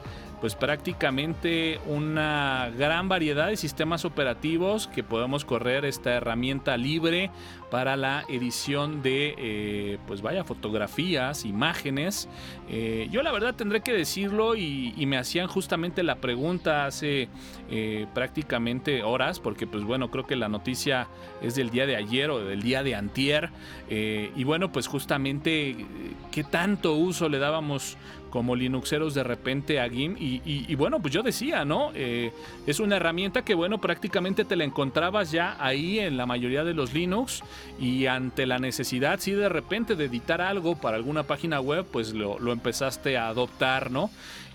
pues 0.42 0.56
prácticamente 0.56 1.80
una 1.86 2.72
gran 2.76 3.08
variedad 3.08 3.48
de 3.48 3.58
sistemas 3.58 4.06
operativos 4.06 4.88
que 4.88 5.04
podemos 5.04 5.46
correr 5.46 5.86
esta 5.86 6.14
herramienta 6.14 6.76
libre 6.78 7.30
para 7.70 7.96
la 7.96 8.26
edición 8.28 9.02
de, 9.02 9.36
eh, 9.38 9.98
pues 10.06 10.22
vaya, 10.22 10.44
fotografías, 10.44 11.46
imágenes. 11.46 12.28
Eh, 12.70 13.08
yo 13.12 13.24
la 13.24 13.32
verdad 13.32 13.56
tendré 13.56 13.82
que 13.82 13.94
decirlo 13.94 14.56
y, 14.56 14.94
me 15.12 15.18
hacían 15.18 15.48
justamente 15.48 16.04
la 16.04 16.16
pregunta 16.16 16.86
hace 16.86 17.28
eh, 17.70 18.08
prácticamente 18.14 19.04
horas, 19.04 19.42
porque 19.42 19.68
pues 19.68 19.84
bueno, 19.84 20.10
creo 20.10 20.26
que 20.26 20.38
la 20.38 20.48
noticia 20.48 21.08
es 21.42 21.56
del 21.56 21.70
día 21.70 21.86
de 21.86 21.98
ayer 21.98 22.30
o 22.30 22.40
del 22.40 22.62
día 22.62 22.82
de 22.82 22.96
antier. 22.96 23.50
y 23.90 24.44
bueno, 24.44 24.72
pues 24.72 24.88
justamente 24.88 25.86
qué 26.32 26.44
tanto 26.44 26.94
uso 26.94 27.28
le 27.28 27.40
dábamos 27.40 27.98
como 28.32 28.56
Linuxeros 28.56 29.14
de 29.14 29.24
repente 29.24 29.80
a 29.80 29.88
GIMP. 29.88 30.18
Y, 30.20 30.74
bueno, 30.76 31.00
pues 31.00 31.14
yo 31.14 31.22
decía, 31.22 31.64
¿no? 31.64 31.92
Eh, 31.94 32.32
es 32.66 32.80
una 32.80 32.96
herramienta 32.96 33.44
que, 33.44 33.54
bueno, 33.54 33.80
prácticamente 33.80 34.46
te 34.46 34.56
la 34.56 34.64
encontrabas 34.64 35.32
ya 35.32 35.56
ahí 35.60 36.00
en 36.00 36.18
la 36.18 36.26
mayoría 36.26 36.64
de 36.64 36.74
los 36.74 36.94
Linux. 36.94 37.44
Y 37.80 38.08
ante 38.08 38.48
la 38.48 38.58
necesidad, 38.58 39.20
si 39.20 39.34
de 39.34 39.50
repente 39.50 39.96
de 39.96 40.06
editar 40.06 40.42
algo 40.42 40.76
para 40.76 40.98
alguna 40.98 41.24
página 41.24 41.60
web, 41.62 41.86
pues 41.92 42.14
lo, 42.14 42.40
lo 42.40 42.52
empezaste 42.52 43.18
a 43.18 43.28
adoptar, 43.28 43.92
¿no? 43.92 44.10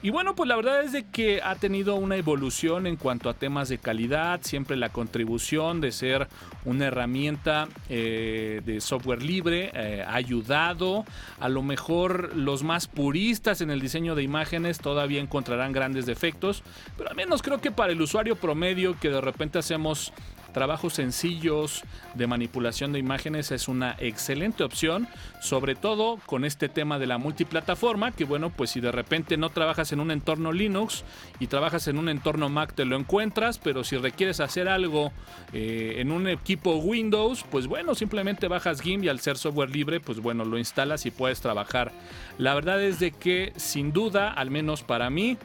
Y 0.07 0.11
bueno, 0.11 0.37
pues 0.37 0.47
la 0.47 0.55
verdad 0.55 0.85
es 0.85 0.93
de 0.93 1.03
que 1.03 1.43
ha 1.43 1.57
tenido 1.57 1.97
una 1.97 2.15
evolución 2.15 2.87
en 2.87 2.95
cuanto 2.95 3.29
a 3.29 3.35
temas 3.35 3.69
de 3.69 3.79
calidad, 3.79 4.39
siempre 4.45 4.77
la 4.77 4.91
contribución 4.91 5.81
de 5.81 5.91
ser 5.91 6.29
una 6.65 6.87
herramienta 6.87 7.67
eh, 7.89 8.63
de 8.65 8.81
software 8.81 9.25
libre 9.25 9.73
eh, 9.75 10.05
ha 10.07 10.15
ayudado. 10.15 11.05
A 11.41 11.49
lo 11.49 11.61
mejor 11.65 12.37
los 12.37 12.63
más 12.63 12.87
puristas 12.87 13.61
en 13.63 13.73
el 13.73 13.81
diseño 13.81 14.15
de 14.15 14.23
imágenes 14.23 14.79
todavía 14.79 15.21
encontrarán 15.21 15.73
grandes 15.73 16.07
defectos, 16.07 16.63
pero 16.97 17.11
al 17.11 17.17
menos 17.17 17.43
creo 17.43 17.61
que 17.61 17.73
para 17.73 17.91
el 17.91 18.01
usuario 18.01 18.37
promedio 18.37 18.97
que 19.01 19.11
de 19.11 19.21
repente 19.21 19.59
hacemos 19.59 20.13
trabajos 20.57 20.95
sencillos 20.95 21.83
de 22.15 22.27
manipulación 22.27 22.91
de 22.91 22.99
imágenes 22.99 23.53
es 23.53 23.69
una 23.69 23.95
excelente 23.99 24.65
opción, 24.65 25.07
sobre 25.39 25.75
todo 25.75 26.19
con 26.25 26.47
este 26.47 26.71
tema 26.71 26.99
de 26.99 27.07
la 27.07 27.19
multiplataforma, 27.19 28.13
que 28.13 28.25
bueno, 28.25 28.49
pues 28.49 28.71
si 28.71 28.81
de 28.81 28.91
repente 28.91 29.37
no 29.37 29.51
trabajas 29.51 29.93
en 29.93 30.01
un 30.01 30.11
entorno 30.11 30.53
Linux 30.53 31.05
y 31.41 31.49
trabajas 31.49 31.89
en 31.89 31.99
un 31.99 32.09
entorno 32.09 32.49
Mac 32.49 32.73
te 32.73 32.87
lo 32.87 32.97
encuentras, 32.97 33.59
pero 33.59 33.85
si 33.85 33.99
requieres 33.99 34.41
hacer 34.41 34.67
algo 34.67 35.13
eh, 35.53 35.97
en 35.99 36.11
un 36.11 36.27
equipo 36.27 36.77
Windows, 36.77 37.45
pues 37.51 37.67
bueno, 37.67 37.95
simplemente 37.95 38.49
bajas 38.49 38.81
GIMP 38.81 39.05
y 39.05 39.09
al 39.11 39.21
ser 39.21 39.37
software 39.37 39.69
libre, 39.69 40.01
pues 40.01 40.21
bueno, 40.21 40.47
lo 40.47 40.57
instalas 40.57 41.05
y 41.05 41.11
puedes 41.11 41.43
trabajar. 41.43 41.93
La 42.39 42.55
verdad 42.55 42.83
es 42.83 42.99
de 42.99 43.11
que 43.11 43.53
sin 43.57 43.93
duda, 43.93 44.33
al 44.33 44.51
menos 44.51 44.83
para 44.83 45.11
mí, 45.11 45.37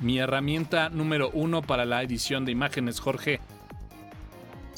mi 0.00 0.20
herramienta 0.20 0.88
número 0.88 1.30
uno 1.32 1.62
para 1.62 1.84
la 1.84 2.00
edición 2.04 2.44
de 2.44 2.52
imágenes, 2.52 3.00
Jorge, 3.00 3.40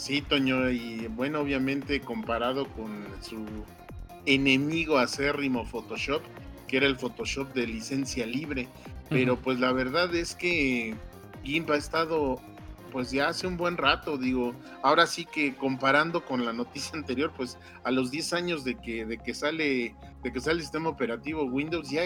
Sí, 0.02 0.20
Toño, 0.20 0.68
y 0.68 1.06
bueno, 1.06 1.38
obviamente 1.38 2.00
comparado 2.00 2.66
con 2.66 3.06
su 3.20 3.46
enemigo 4.26 4.98
acérrimo 4.98 5.64
Photoshop, 5.64 6.22
que 6.66 6.78
era 6.78 6.86
el 6.86 6.96
Photoshop 6.96 7.54
de 7.54 7.68
licencia 7.68 8.26
libre, 8.26 8.66
pero 9.08 9.36
pues 9.36 9.60
la 9.60 9.70
verdad 9.70 10.12
es 10.12 10.34
que 10.34 10.96
GIMP 11.44 11.70
ha 11.70 11.76
estado 11.76 12.40
pues 12.90 13.12
ya 13.12 13.28
hace 13.28 13.46
un 13.46 13.56
buen 13.56 13.76
rato, 13.76 14.18
digo, 14.18 14.56
ahora 14.82 15.06
sí 15.06 15.24
que 15.24 15.54
comparando 15.54 16.24
con 16.24 16.44
la 16.44 16.52
noticia 16.52 16.98
anterior, 16.98 17.32
pues 17.36 17.56
a 17.84 17.92
los 17.92 18.10
10 18.10 18.32
años 18.32 18.64
de 18.64 18.74
que, 18.74 19.06
de 19.06 19.18
que 19.18 19.34
sale, 19.34 19.94
de 20.24 20.32
que 20.32 20.40
sale 20.40 20.56
el 20.56 20.62
sistema 20.62 20.88
operativo 20.88 21.44
Windows 21.44 21.88
ya 21.88 22.02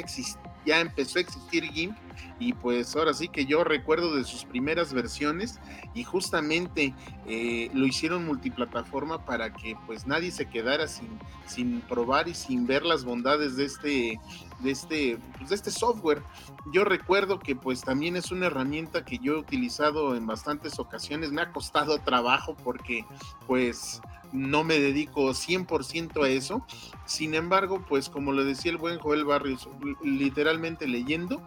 ya 0.66 0.80
empezó 0.80 1.18
a 1.18 1.22
existir 1.22 1.64
GIMP 1.64 1.96
y 2.38 2.52
pues 2.52 2.94
ahora 2.96 3.14
sí 3.14 3.28
que 3.28 3.46
yo 3.46 3.64
recuerdo 3.64 4.14
de 4.14 4.24
sus 4.24 4.44
primeras 4.44 4.92
versiones 4.92 5.58
y 5.94 6.04
justamente 6.04 6.94
eh, 7.26 7.70
lo 7.72 7.86
hicieron 7.86 8.26
multiplataforma 8.26 9.24
para 9.24 9.52
que 9.52 9.76
pues 9.86 10.06
nadie 10.06 10.30
se 10.30 10.46
quedara 10.46 10.88
sin, 10.88 11.08
sin 11.46 11.80
probar 11.82 12.28
y 12.28 12.34
sin 12.34 12.66
ver 12.66 12.84
las 12.84 13.04
bondades 13.04 13.56
de 13.56 13.64
este, 13.64 14.20
de 14.60 14.70
este, 14.70 15.18
pues, 15.36 15.50
de 15.50 15.54
este 15.54 15.70
software. 15.70 16.22
Yo 16.72 16.84
recuerdo 16.84 17.38
que 17.38 17.54
pues 17.56 17.82
también 17.82 18.16
es 18.16 18.30
una 18.30 18.46
herramienta 18.46 19.04
que 19.04 19.18
yo 19.18 19.34
he 19.34 19.38
utilizado 19.38 20.16
en 20.16 20.26
bastantes 20.26 20.78
ocasiones, 20.78 21.32
me 21.32 21.42
ha 21.42 21.52
costado 21.52 21.98
trabajo 22.00 22.56
porque 22.64 23.04
pues 23.46 24.00
no 24.32 24.64
me 24.64 24.78
dedico 24.78 25.28
100% 25.30 26.24
a 26.24 26.28
eso. 26.28 26.66
Sin 27.04 27.34
embargo, 27.34 27.84
pues 27.88 28.08
como 28.08 28.32
lo 28.32 28.44
decía 28.44 28.72
el 28.72 28.78
buen 28.78 28.98
Joel 28.98 29.24
Barrios, 29.24 29.68
literalmente 30.02 30.86
leyendo, 30.86 31.40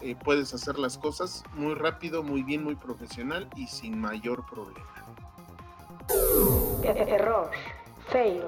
eh, 0.00 0.16
puedes 0.22 0.54
hacer 0.54 0.78
las 0.78 0.98
cosas 0.98 1.42
muy 1.54 1.74
rápido, 1.74 2.22
muy 2.22 2.42
bien, 2.42 2.62
muy 2.62 2.74
profesional 2.74 3.48
y 3.56 3.66
sin 3.66 3.98
mayor 3.98 4.44
problema. 4.46 4.86
Error. 6.84 7.50
Fail. 8.08 8.42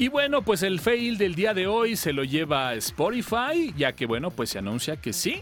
Y 0.00 0.06
bueno, 0.06 0.42
pues 0.42 0.62
el 0.62 0.78
fail 0.78 1.18
del 1.18 1.34
día 1.34 1.54
de 1.54 1.66
hoy 1.66 1.96
se 1.96 2.12
lo 2.12 2.22
lleva 2.22 2.72
Spotify, 2.74 3.74
ya 3.76 3.94
que 3.94 4.06
bueno, 4.06 4.30
pues 4.30 4.50
se 4.50 4.60
anuncia 4.60 4.96
que 4.96 5.12
sí, 5.12 5.40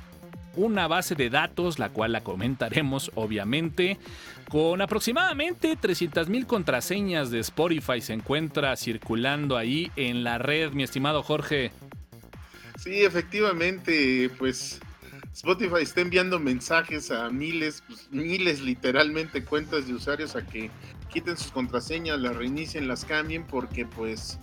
una 0.54 0.88
base 0.88 1.14
de 1.14 1.28
datos, 1.28 1.78
la 1.78 1.90
cual 1.90 2.12
la 2.12 2.22
comentaremos 2.22 3.10
obviamente, 3.16 3.98
con 4.48 4.80
aproximadamente 4.80 5.76
300.000 5.76 6.46
contraseñas 6.46 7.30
de 7.30 7.40
Spotify 7.40 8.00
se 8.00 8.14
encuentra 8.14 8.75
circulando 8.76 9.58
ahí 9.58 9.90
en 9.94 10.25
la 10.25 10.38
red, 10.38 10.72
mi 10.72 10.84
estimado 10.84 11.22
Jorge. 11.22 11.70
Sí, 12.78 13.04
efectivamente, 13.04 14.30
pues 14.38 14.80
Spotify 15.37 15.83
está 15.83 16.00
enviando 16.00 16.40
mensajes 16.40 17.11
a 17.11 17.28
miles, 17.28 17.83
pues, 17.87 18.09
miles 18.11 18.62
literalmente 18.62 19.45
cuentas 19.45 19.87
de 19.87 19.93
usuarios 19.93 20.35
a 20.35 20.47
que 20.47 20.71
quiten 21.12 21.37
sus 21.37 21.52
contraseñas, 21.52 22.19
las 22.19 22.35
reinicien, 22.35 22.88
las 22.88 23.05
cambien, 23.05 23.47
porque 23.47 23.85
pues 23.85 24.38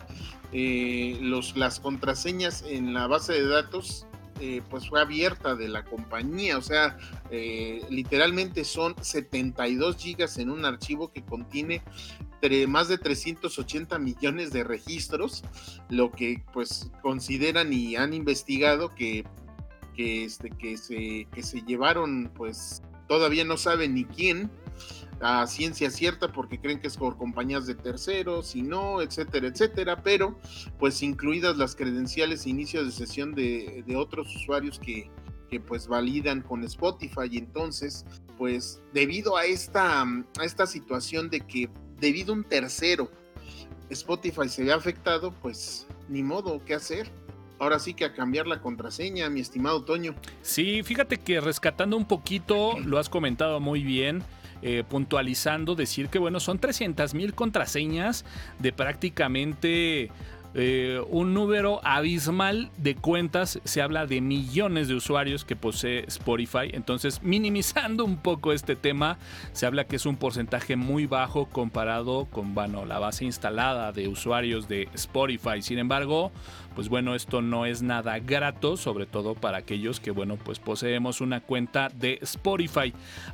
eh, 0.52 1.18
los, 1.20 1.58
las 1.58 1.80
contraseñas 1.80 2.64
en 2.68 2.94
la 2.94 3.08
base 3.08 3.34
de 3.34 3.48
datos 3.48 4.06
eh, 4.40 4.62
pues 4.70 4.88
fue 4.88 5.02
abierta 5.02 5.56
de 5.56 5.68
la 5.68 5.84
compañía, 5.84 6.60
o 6.60 6.62
sea, 6.62 6.96
eh, 7.32 7.84
literalmente 7.90 8.64
son 8.64 8.94
72 9.02 9.98
gigas 9.98 10.38
en 10.38 10.52
un 10.52 10.64
archivo 10.64 11.12
que 11.12 11.24
contiene 11.24 11.82
más 12.68 12.90
de 12.90 12.98
380 12.98 13.98
millones 14.00 14.52
de 14.52 14.66
registros, 14.66 15.44
lo 15.90 16.12
que 16.12 16.44
pues 16.52 16.92
consideran 17.02 17.72
y 17.72 17.96
han 17.96 18.14
investigado 18.14 18.94
que, 18.94 19.24
que, 19.94 20.26
este, 20.26 20.50
que, 20.50 20.78
se, 20.78 21.28
que 21.32 21.44
se 21.44 21.62
llevaron 21.62 22.32
pues 22.36 22.82
todavía 23.08 23.46
no 23.46 23.58
saben 23.58 23.94
ni 23.94 24.06
quién 24.06 24.50
a 25.22 25.48
ciencia 25.48 25.90
cierta 25.90 26.32
porque 26.32 26.60
creen 26.60 26.80
que 26.80 26.88
es 26.88 26.98
por 26.98 27.18
compañías 27.18 27.66
de 27.66 27.76
terceros 27.76 28.56
y 28.56 28.62
no, 28.62 29.02
etcétera, 29.02 29.48
etcétera, 29.48 30.04
pero 30.04 30.38
pues 30.80 31.02
incluidas 31.02 31.58
las 31.58 31.76
credenciales 31.76 32.46
e 32.46 32.50
inicios 32.50 32.86
de 32.86 32.92
sesión 32.92 33.34
de, 33.34 33.84
de 33.88 33.96
otros 33.96 34.36
usuarios 34.36 34.80
que, 34.80 35.10
que 35.50 35.60
pues 35.60 35.88
validan 35.88 36.42
con 36.42 36.64
Spotify 36.64 37.28
y 37.32 37.38
entonces 37.38 38.06
pues 38.38 38.82
debido 38.94 39.38
a 39.38 39.46
esta, 39.46 40.02
a 40.02 40.44
esta 40.44 40.66
situación 40.68 41.30
de 41.30 41.42
que 41.42 41.70
debido 42.00 42.34
a 42.34 42.38
un 42.38 42.44
tercero 42.44 43.10
Spotify 43.90 44.50
se 44.50 44.64
ve 44.64 44.74
afectado, 44.74 45.32
pues 45.42 45.88
ni 46.10 46.24
modo, 46.24 46.64
¿qué 46.66 46.74
hacer? 46.74 47.10
Ahora 47.64 47.80
sí 47.80 47.94
que 47.94 48.04
a 48.04 48.12
cambiar 48.12 48.46
la 48.46 48.60
contraseña, 48.60 49.30
mi 49.30 49.40
estimado 49.40 49.86
Toño. 49.86 50.16
Sí, 50.42 50.84
fíjate 50.84 51.18
que 51.18 51.40
rescatando 51.40 51.96
un 51.96 52.04
poquito, 52.04 52.78
lo 52.80 53.00
has 53.00 53.08
comentado 53.08 53.62
muy 53.62 53.84
bien. 53.84 54.22
Eh, 54.62 54.84
puntualizando, 54.88 55.76
decir 55.76 56.08
que 56.08 56.20
bueno, 56.20 56.40
son 56.40 56.58
300 56.58 57.14
mil 57.14 57.34
contraseñas 57.34 58.24
de 58.60 58.72
prácticamente 58.72 60.10
eh, 60.56 61.02
un 61.10 61.34
número 61.34 61.80
abismal 61.84 62.70
de 62.78 62.96
cuentas. 62.96 63.60
Se 63.64 63.82
habla 63.82 64.06
de 64.06 64.22
millones 64.22 64.88
de 64.88 64.96
usuarios 64.96 65.46
que 65.46 65.56
posee 65.56 66.06
Spotify. 66.08 66.70
Entonces, 66.72 67.22
minimizando 67.24 68.06
un 68.06 68.18
poco 68.18 68.54
este 68.54 68.76
tema, 68.76 69.18
se 69.52 69.66
habla 69.66 69.86
que 69.86 69.96
es 69.96 70.06
un 70.06 70.16
porcentaje 70.16 70.76
muy 70.76 71.08
bajo 71.08 71.46
comparado 71.46 72.26
con 72.26 72.54
bueno, 72.54 72.86
la 72.86 73.00
base 73.00 73.26
instalada 73.26 73.92
de 73.92 74.08
usuarios 74.08 74.68
de 74.68 74.90
Spotify. 74.94 75.62
Sin 75.62 75.80
embargo, 75.80 76.32
pues 76.76 76.90
bueno, 76.90 77.16
esto 77.16 77.42
no 77.42 77.66
es 77.66 77.82
nada 77.82 78.20
grato, 78.20 78.78
sobre 78.78 79.06
todo 79.06 79.36
para 79.36 79.60
aquellos 79.60 80.00
que, 80.00 80.12
bueno, 80.12 80.38
pues 80.38 80.60
poseemos 80.60 81.22
una 81.22 81.42
cuenta 81.42 81.90
de 81.90 82.20
Spotify. 82.22 82.94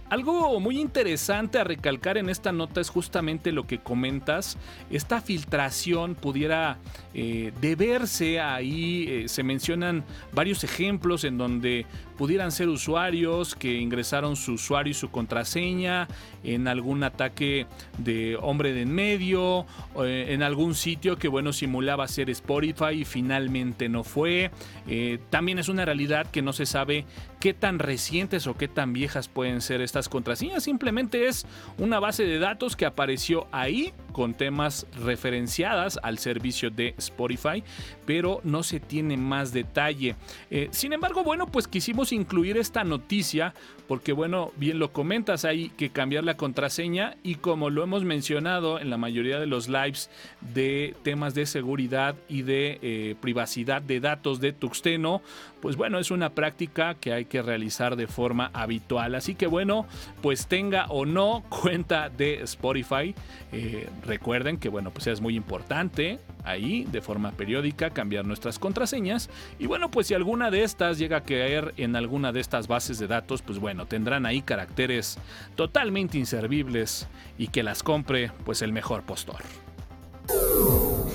Algo 0.10 0.60
muy 0.60 0.80
interesante 0.80 1.58
a 1.58 1.64
recalcar 1.64 2.18
en 2.18 2.30
esta 2.30 2.52
nota 2.52 2.82
es 2.82 2.90
justamente 2.90 3.52
lo 3.52 3.66
que 3.66 3.80
comentas. 3.80 4.58
Esta 4.90 5.22
filtración 5.22 6.16
pudiera 6.16 6.78
eh, 7.13 7.51
deberse 7.60 8.39
ahí, 8.39 9.08
eh, 9.10 9.28
se 9.28 9.44
mencionan 9.44 10.03
varios 10.31 10.64
ejemplos 10.64 11.24
en 11.24 11.38
donde 11.38 11.86
pudieran 12.20 12.51
ser 12.51 12.68
usuarios 12.68 13.55
que 13.55 13.75
ingresaron 13.77 14.36
su 14.36 14.55
usuario 14.55 14.92
y 14.92 14.94
su 14.94 15.10
contraseña 15.10 16.10
en 16.44 16.68
algún 16.68 17.01
ataque 17.03 17.66
de 17.98 18.36
hombre 18.42 18.74
de 18.74 18.82
en 18.82 18.92
medio, 18.94 19.66
eh, 20.03 20.27
en 20.32 20.44
algún 20.44 20.75
sitio 20.75 21.18
que 21.18 21.29
bueno 21.29 21.53
simulaba 21.53 22.05
ser 22.10 22.29
Spotify 22.29 22.92
y 22.92 23.05
finalmente 23.05 23.88
no 23.88 24.03
fue. 24.03 24.51
Eh, 24.86 25.20
también 25.29 25.60
es 25.60 25.70
una 25.70 25.86
realidad 25.86 26.27
que 26.29 26.42
no 26.42 26.51
se 26.51 26.66
sabe 26.66 27.05
qué 27.40 27.53
tan 27.53 27.79
recientes 27.79 28.48
o 28.48 28.58
qué 28.58 28.68
tan 28.68 28.92
viejas 28.92 29.29
pueden 29.29 29.62
ser 29.62 29.79
estas 29.79 30.10
contraseñas. 30.10 30.64
Simplemente 30.64 31.27
es 31.27 31.46
una 31.77 32.00
base 32.00 32.25
de 32.25 32.38
datos 32.38 32.75
que 32.75 32.86
apareció 32.86 33.48
ahí 33.53 33.94
con 34.12 34.34
temas 34.34 34.86
referenciadas 35.05 35.98
al 36.03 36.18
servicio 36.18 36.70
de 36.70 36.96
Spotify, 36.98 37.64
pero 38.05 38.42
no 38.44 38.64
se 38.64 38.79
tiene 38.79 39.16
más 39.16 39.53
detalle. 39.53 40.16
Eh, 40.50 40.68
sin 40.72 40.92
embargo, 40.92 41.24
bueno, 41.24 41.48
pues 41.48 41.68
quisimos 41.68 42.08
incluir 42.11 42.57
esta 42.57 42.83
noticia 42.83 43.53
porque, 43.89 44.13
bueno, 44.13 44.51
bien 44.55 44.77
lo 44.77 44.93
comentas, 44.93 45.45
hay 45.45 45.69
que 45.69 45.89
cambiar 45.89 46.24
la 46.24 46.37
contraseña 46.37 47.15
y 47.24 47.35
como 47.35 47.72
lo 47.72 47.81
hemos 47.81 48.03
mencionado 48.03 48.79
en 48.79 48.91
la 48.91 48.98
mayoría 48.98 49.39
de 49.39 49.48
los 49.48 49.67
lives 49.67 50.11
de 50.53 50.95
temas 51.01 51.33
de 51.33 51.48
seguridad 51.48 52.15
y 52.27 52.43
de 52.43 52.77
eh, 52.83 53.15
privacidad 53.19 53.81
de 53.81 54.00
datos 54.00 54.39
de 54.39 54.53
Tuxteno, 54.53 55.24
pues 55.59 55.75
bueno, 55.75 55.98
es 55.98 56.11
una 56.11 56.29
práctica 56.29 56.93
que 56.93 57.13
hay 57.13 57.25
que 57.25 57.41
realizar 57.41 57.95
de 57.95 58.05
forma 58.05 58.51
habitual. 58.53 59.15
Así 59.15 59.33
que 59.33 59.48
bueno, 59.48 59.87
pues 60.22 60.45
tenga 60.45 60.85
o 60.89 61.07
no 61.07 61.43
cuenta 61.50 62.09
de 62.09 62.43
Spotify, 62.43 63.15
eh, 63.51 63.89
recuerden 64.05 64.59
que 64.59 64.69
bueno, 64.69 64.91
pues 64.91 65.07
es 65.07 65.19
muy 65.19 65.35
importante 65.35 66.19
ahí 66.43 66.85
de 66.91 67.01
forma 67.01 67.31
periódica 67.31 67.89
cambiar 67.89 68.25
nuestras 68.25 68.59
contraseñas 68.59 69.29
y 69.59 69.67
bueno 69.67 69.91
pues 69.91 70.07
si 70.07 70.13
alguna 70.13 70.50
de 70.50 70.63
estas 70.63 70.98
llega 70.98 71.17
a 71.17 71.24
caer 71.24 71.74
en 71.77 71.95
alguna 72.00 72.31
de 72.31 72.40
estas 72.40 72.68
bases 72.68 72.98
de 72.98 73.07
datos 73.07 73.44
pues 73.44 73.59
bueno 73.59 73.85
tendrán 73.85 74.25
ahí 74.25 74.42
caracteres 74.42 75.20
totalmente 75.55 76.18
inservibles 76.18 77.07
y 77.38 77.50
que 77.50 77.62
las 77.62 77.83
compre 77.83 78.31
pues 78.46 78.64
el 78.64 78.74
mejor 78.74 79.03
postor 79.03 79.42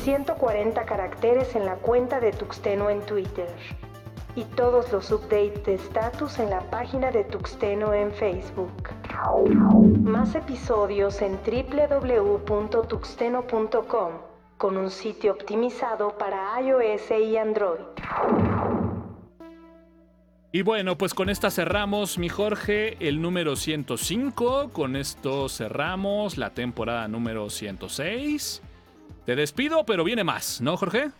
140 0.04 0.84
caracteres 0.84 1.56
en 1.56 1.66
la 1.66 1.74
cuenta 1.76 2.20
de 2.20 2.32
Tuxteno 2.32 2.90
en 2.90 3.00
Twitter 3.02 3.48
y 4.36 4.44
todos 4.44 4.92
los 4.92 5.10
updates 5.10 5.64
de 5.64 5.74
status 5.74 6.38
en 6.38 6.50
la 6.50 6.60
página 6.70 7.10
de 7.10 7.24
Tuxteno 7.24 7.92
en 7.94 8.12
Facebook. 8.12 8.90
Más 10.02 10.34
episodios 10.34 11.22
en 11.22 11.38
www.tuxteno.com 11.46 14.12
con 14.58 14.76
un 14.76 14.90
sitio 14.90 15.32
optimizado 15.32 16.18
para 16.18 16.60
iOS 16.60 17.10
y 17.10 17.36
Android. 17.36 17.80
Y 20.54 20.62
bueno, 20.62 20.96
pues 20.96 21.14
con 21.14 21.30
esta 21.30 21.50
cerramos, 21.50 22.16
mi 22.16 22.28
Jorge, 22.28 22.96
el 23.00 23.20
número 23.20 23.56
105. 23.56 24.70
Con 24.70 24.94
esto 24.94 25.48
cerramos 25.48 26.38
la 26.38 26.54
temporada 26.54 27.08
número 27.08 27.50
106. 27.50 28.62
Te 29.26 29.34
despido, 29.34 29.84
pero 29.84 30.04
viene 30.04 30.22
más, 30.22 30.60
¿no, 30.60 30.76
Jorge? 30.76 31.10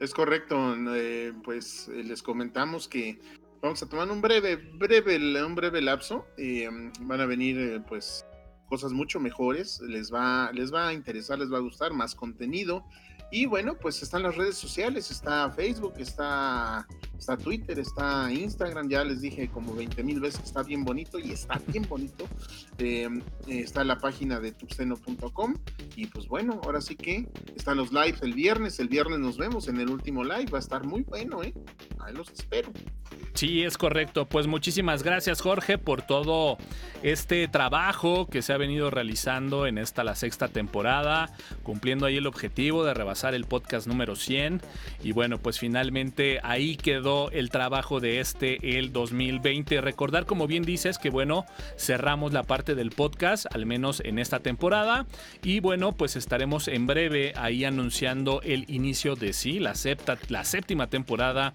Es 0.00 0.12
correcto, 0.12 0.76
eh, 0.94 1.32
pues 1.44 1.88
eh, 1.88 2.04
les 2.04 2.22
comentamos 2.22 2.88
que 2.88 3.18
vamos 3.62 3.82
a 3.82 3.88
tomar 3.88 4.10
un 4.10 4.20
breve, 4.20 4.56
breve, 4.56 5.16
un 5.42 5.54
breve 5.54 5.80
lapso. 5.80 6.26
Eh, 6.36 6.68
van 7.00 7.20
a 7.22 7.24
venir, 7.24 7.80
pues, 7.88 8.26
cosas 8.68 8.92
mucho 8.92 9.18
mejores. 9.18 9.80
Les 9.80 10.12
va, 10.12 10.52
les 10.52 10.70
va 10.70 10.88
a 10.88 10.92
interesar, 10.92 11.38
les 11.38 11.50
va 11.50 11.56
a 11.56 11.62
gustar 11.62 11.94
más 11.94 12.14
contenido. 12.14 12.84
Y 13.30 13.46
bueno, 13.46 13.76
pues 13.78 14.02
están 14.02 14.22
las 14.22 14.36
redes 14.36 14.56
sociales, 14.56 15.10
está 15.10 15.50
Facebook, 15.50 15.94
está 15.96 16.86
está 17.18 17.36
Twitter, 17.36 17.78
está 17.78 18.32
Instagram, 18.32 18.88
ya 18.88 19.04
les 19.04 19.20
dije 19.20 19.48
como 19.48 19.74
20 19.74 20.02
mil 20.02 20.20
veces 20.20 20.42
está 20.44 20.62
bien 20.62 20.84
bonito 20.84 21.18
y 21.18 21.32
está 21.32 21.60
bien 21.66 21.86
bonito. 21.88 22.26
Em, 22.78 23.22
está 23.46 23.84
la 23.84 23.98
página 23.98 24.40
de 24.40 24.52
tuxteno.com 24.52 25.54
y 25.96 26.06
pues 26.06 26.28
bueno, 26.28 26.60
ahora 26.64 26.80
sí 26.80 26.96
que 26.96 27.28
están 27.54 27.76
los 27.76 27.92
lives 27.92 28.22
el 28.22 28.34
viernes, 28.34 28.78
el 28.80 28.88
viernes 28.88 29.18
nos 29.18 29.36
vemos 29.36 29.68
en 29.68 29.80
el 29.80 29.90
último 29.90 30.24
live, 30.24 30.46
va 30.52 30.58
a 30.58 30.60
estar 30.60 30.84
muy 30.84 31.02
bueno, 31.02 31.42
¿eh? 31.42 31.54
Ahí 31.98 32.14
los 32.14 32.30
espero. 32.30 32.72
Sí, 33.34 33.62
es 33.62 33.76
correcto. 33.76 34.26
Pues 34.26 34.46
muchísimas 34.46 35.02
gracias 35.02 35.40
Jorge 35.42 35.76
por 35.76 36.02
todo 36.02 36.56
este 37.02 37.48
trabajo 37.48 38.26
que 38.26 38.40
se 38.40 38.52
ha 38.52 38.56
venido 38.56 38.90
realizando 38.90 39.66
en 39.66 39.78
esta 39.78 40.04
la 40.04 40.14
sexta 40.14 40.48
temporada, 40.48 41.30
cumpliendo 41.62 42.06
ahí 42.06 42.16
el 42.16 42.26
objetivo 42.26 42.84
de 42.84 42.94
rebasar 42.94 43.34
el 43.34 43.44
podcast 43.44 43.86
número 43.86 44.16
100. 44.16 44.62
Y 45.02 45.12
bueno, 45.12 45.38
pues 45.38 45.58
finalmente 45.58 46.40
ahí 46.42 46.76
quedó 46.76 47.05
el 47.32 47.50
trabajo 47.50 48.00
de 48.00 48.18
este, 48.18 48.78
el 48.78 48.92
2020. 48.92 49.80
Recordar, 49.80 50.26
como 50.26 50.48
bien 50.48 50.64
dices, 50.64 50.98
que 50.98 51.08
bueno, 51.08 51.46
cerramos 51.78 52.32
la 52.32 52.42
parte 52.42 52.74
del 52.74 52.90
podcast, 52.90 53.46
al 53.54 53.64
menos 53.64 54.00
en 54.00 54.18
esta 54.18 54.40
temporada. 54.40 55.06
Y 55.44 55.60
bueno, 55.60 55.92
pues 55.92 56.16
estaremos 56.16 56.66
en 56.66 56.88
breve 56.88 57.32
ahí 57.36 57.64
anunciando 57.64 58.40
el 58.42 58.64
inicio 58.68 59.14
de 59.14 59.32
sí, 59.32 59.60
la, 59.60 59.74
la 60.28 60.44
séptima 60.44 60.88
temporada 60.88 61.52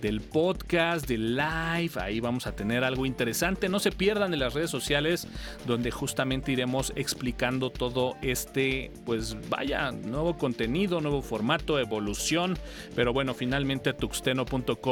del 0.00 0.20
podcast, 0.20 1.06
de 1.06 1.18
live. 1.18 1.92
Ahí 2.00 2.18
vamos 2.18 2.48
a 2.48 2.56
tener 2.56 2.82
algo 2.82 3.06
interesante. 3.06 3.68
No 3.68 3.78
se 3.78 3.92
pierdan 3.92 4.34
en 4.34 4.40
las 4.40 4.54
redes 4.54 4.70
sociales 4.70 5.28
donde 5.64 5.92
justamente 5.92 6.50
iremos 6.50 6.92
explicando 6.96 7.70
todo 7.70 8.16
este, 8.20 8.90
pues 9.06 9.36
vaya, 9.48 9.92
nuevo 9.92 10.36
contenido, 10.36 11.00
nuevo 11.00 11.22
formato, 11.22 11.78
evolución. 11.78 12.58
Pero 12.96 13.12
bueno, 13.12 13.32
finalmente 13.34 13.92
tuxteno.com 13.92 14.87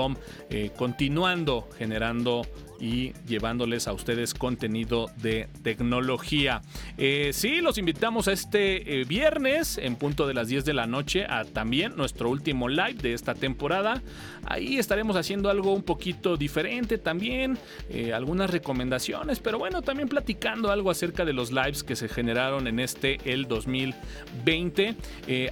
eh, 0.51 0.71
continuando 0.77 1.69
generando 1.77 2.43
y 2.81 3.13
llevándoles 3.27 3.89
a 3.89 3.93
ustedes 3.93 4.35
contenido 4.35 5.11
de 5.17 5.49
tecnología. 5.63 6.63
Eh, 6.99 7.31
sí, 7.33 7.61
los 7.61 7.79
invitamos 7.79 8.29
a 8.29 8.33
este 8.33 9.01
eh, 9.01 9.05
viernes 9.05 9.79
en 9.79 9.97
punto 9.97 10.27
de 10.27 10.35
las 10.35 10.49
10 10.49 10.65
de 10.65 10.75
la 10.75 10.87
noche 10.87 11.27
a 11.29 11.45
también 11.45 11.97
nuestro 11.97 12.31
último 12.31 12.69
live 12.69 12.95
de 12.95 13.15
esta 13.15 13.35
temporada. 13.35 14.03
Ahí 14.45 14.79
estaremos 14.79 15.17
haciendo 15.17 15.51
algo 15.51 15.73
un 15.73 15.83
poquito 15.83 16.37
diferente 16.37 16.99
también, 16.99 17.59
eh, 17.91 18.13
algunas 18.13 18.51
recomendaciones, 18.51 19.41
pero 19.41 19.59
bueno, 19.59 19.83
también 19.83 20.09
platicando 20.09 20.71
algo 20.71 20.91
acerca 20.91 21.25
de 21.25 21.33
los 21.33 21.53
lives 21.53 21.83
que 21.83 21.97
se 21.97 22.09
generaron 22.09 22.67
en 22.67 22.81
este 22.81 23.19
el 23.25 23.49
2020. 23.49 24.97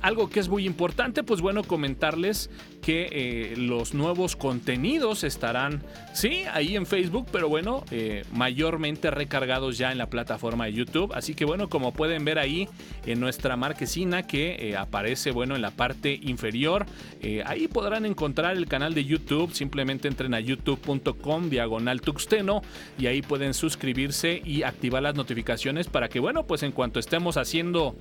algo 0.01 0.29
que 0.29 0.41
es 0.41 0.49
muy 0.49 0.67
importante, 0.67 1.23
pues 1.23 1.41
bueno, 1.41 1.65
comentarles 1.65 2.51
que 2.83 3.55
los 3.57 3.95
nuevos 3.95 4.37
contenidos 4.37 5.25
estarán, 5.25 5.83
sí, 6.13 6.43
ahí 6.53 6.77
en 6.77 6.87
Pero 7.23 7.49
bueno, 7.49 7.85
eh, 7.91 8.25
mayormente 8.33 9.11
recargados 9.11 9.79
ya 9.79 9.93
en 9.93 9.99
la 9.99 10.11
plataforma 10.11 10.65
de 10.65 10.73
YouTube. 10.73 11.13
Así 11.15 11.35
que 11.35 11.45
bueno, 11.45 11.69
como 11.69 11.93
pueden 11.93 12.25
ver 12.25 12.39
ahí 12.39 12.69
en 13.07 13.21
nuestra 13.21 13.57
marquesina 13.57 14.27
que 14.27 14.71
eh, 14.71 14.77
aparece, 14.77 15.31
bueno, 15.31 15.55
en 15.55 15.63
la 15.63 15.71
parte 15.71 16.19
inferior, 16.23 16.87
eh, 17.23 17.43
ahí 17.47 17.69
podrán 17.69 18.07
encontrar 18.07 18.57
el 18.57 18.67
canal 18.67 18.95
de 18.95 19.05
YouTube. 19.05 19.53
Simplemente 19.53 20.09
entren 20.09 20.35
a 20.35 20.41
youtube.com 20.41 21.51
diagonal 21.51 22.01
tuxteno 22.01 22.63
y 22.99 23.07
ahí 23.07 23.23
pueden 23.23 23.55
suscribirse 23.55 24.43
y 24.45 24.63
activar 24.63 25.03
las 25.03 25.15
notificaciones 25.15 25.87
para 25.87 26.09
que, 26.09 26.19
bueno, 26.19 26.47
pues 26.47 26.63
en 26.63 26.73
cuanto 26.73 26.99
estemos 26.99 27.37
haciendo 27.37 27.95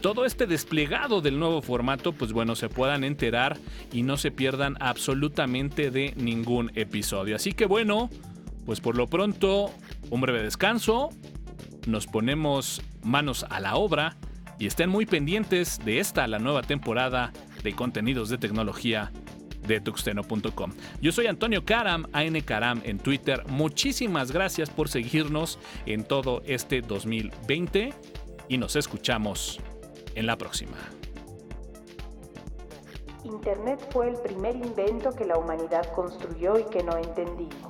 todo 0.00 0.24
este 0.24 0.46
desplegado 0.46 1.20
del 1.20 1.38
nuevo 1.38 1.62
formato, 1.62 2.12
pues 2.12 2.32
bueno, 2.32 2.54
se 2.54 2.68
puedan 2.68 3.04
enterar 3.04 3.56
y 3.92 4.02
no 4.02 4.16
se 4.16 4.30
pierdan 4.30 4.76
absolutamente 4.80 5.90
de 5.90 6.12
ningún 6.16 6.70
episodio. 6.74 7.36
Así 7.36 7.52
que 7.52 7.66
bueno, 7.66 8.10
pues 8.70 8.80
por 8.80 8.96
lo 8.96 9.08
pronto, 9.08 9.72
un 10.10 10.20
breve 10.20 10.44
descanso, 10.44 11.08
nos 11.88 12.06
ponemos 12.06 12.80
manos 13.02 13.44
a 13.50 13.58
la 13.58 13.74
obra 13.74 14.16
y 14.60 14.68
estén 14.68 14.88
muy 14.88 15.06
pendientes 15.06 15.84
de 15.84 15.98
esta, 15.98 16.28
la 16.28 16.38
nueva 16.38 16.62
temporada 16.62 17.32
de 17.64 17.74
contenidos 17.74 18.28
de 18.28 18.38
tecnología 18.38 19.10
de 19.66 19.80
tuxteno.com. 19.80 20.70
Yo 21.02 21.10
soy 21.10 21.26
Antonio 21.26 21.64
Karam, 21.64 22.06
AN 22.12 22.40
Karam 22.42 22.80
en 22.84 23.00
Twitter. 23.00 23.42
Muchísimas 23.48 24.30
gracias 24.30 24.70
por 24.70 24.88
seguirnos 24.88 25.58
en 25.84 26.04
todo 26.04 26.40
este 26.46 26.80
2020 26.80 27.92
y 28.48 28.56
nos 28.56 28.76
escuchamos 28.76 29.58
en 30.14 30.26
la 30.26 30.38
próxima. 30.38 30.76
Internet 33.24 33.84
fue 33.90 34.10
el 34.10 34.16
primer 34.20 34.54
invento 34.54 35.10
que 35.10 35.24
la 35.24 35.36
humanidad 35.38 35.92
construyó 35.92 36.56
y 36.56 36.62
que 36.66 36.84
no 36.84 36.96
entendimos. 36.96 37.69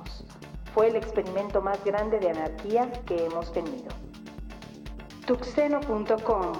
Fue 0.73 0.87
el 0.87 0.95
experimento 0.95 1.61
más 1.61 1.83
grande 1.83 2.19
de 2.19 2.29
anarquía 2.29 2.91
que 3.05 3.25
hemos 3.25 3.51
tenido. 3.51 3.91
Tuxeno.com, 5.25 6.53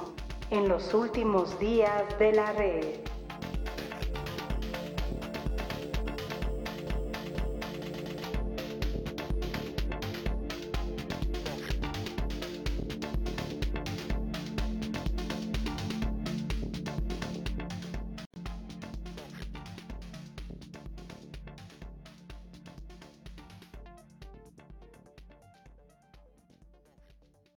en 0.50 0.68
los 0.68 0.94
últimos 0.94 1.58
días 1.60 2.04
de 2.20 2.34
la 2.34 2.52
red. 2.54 3.11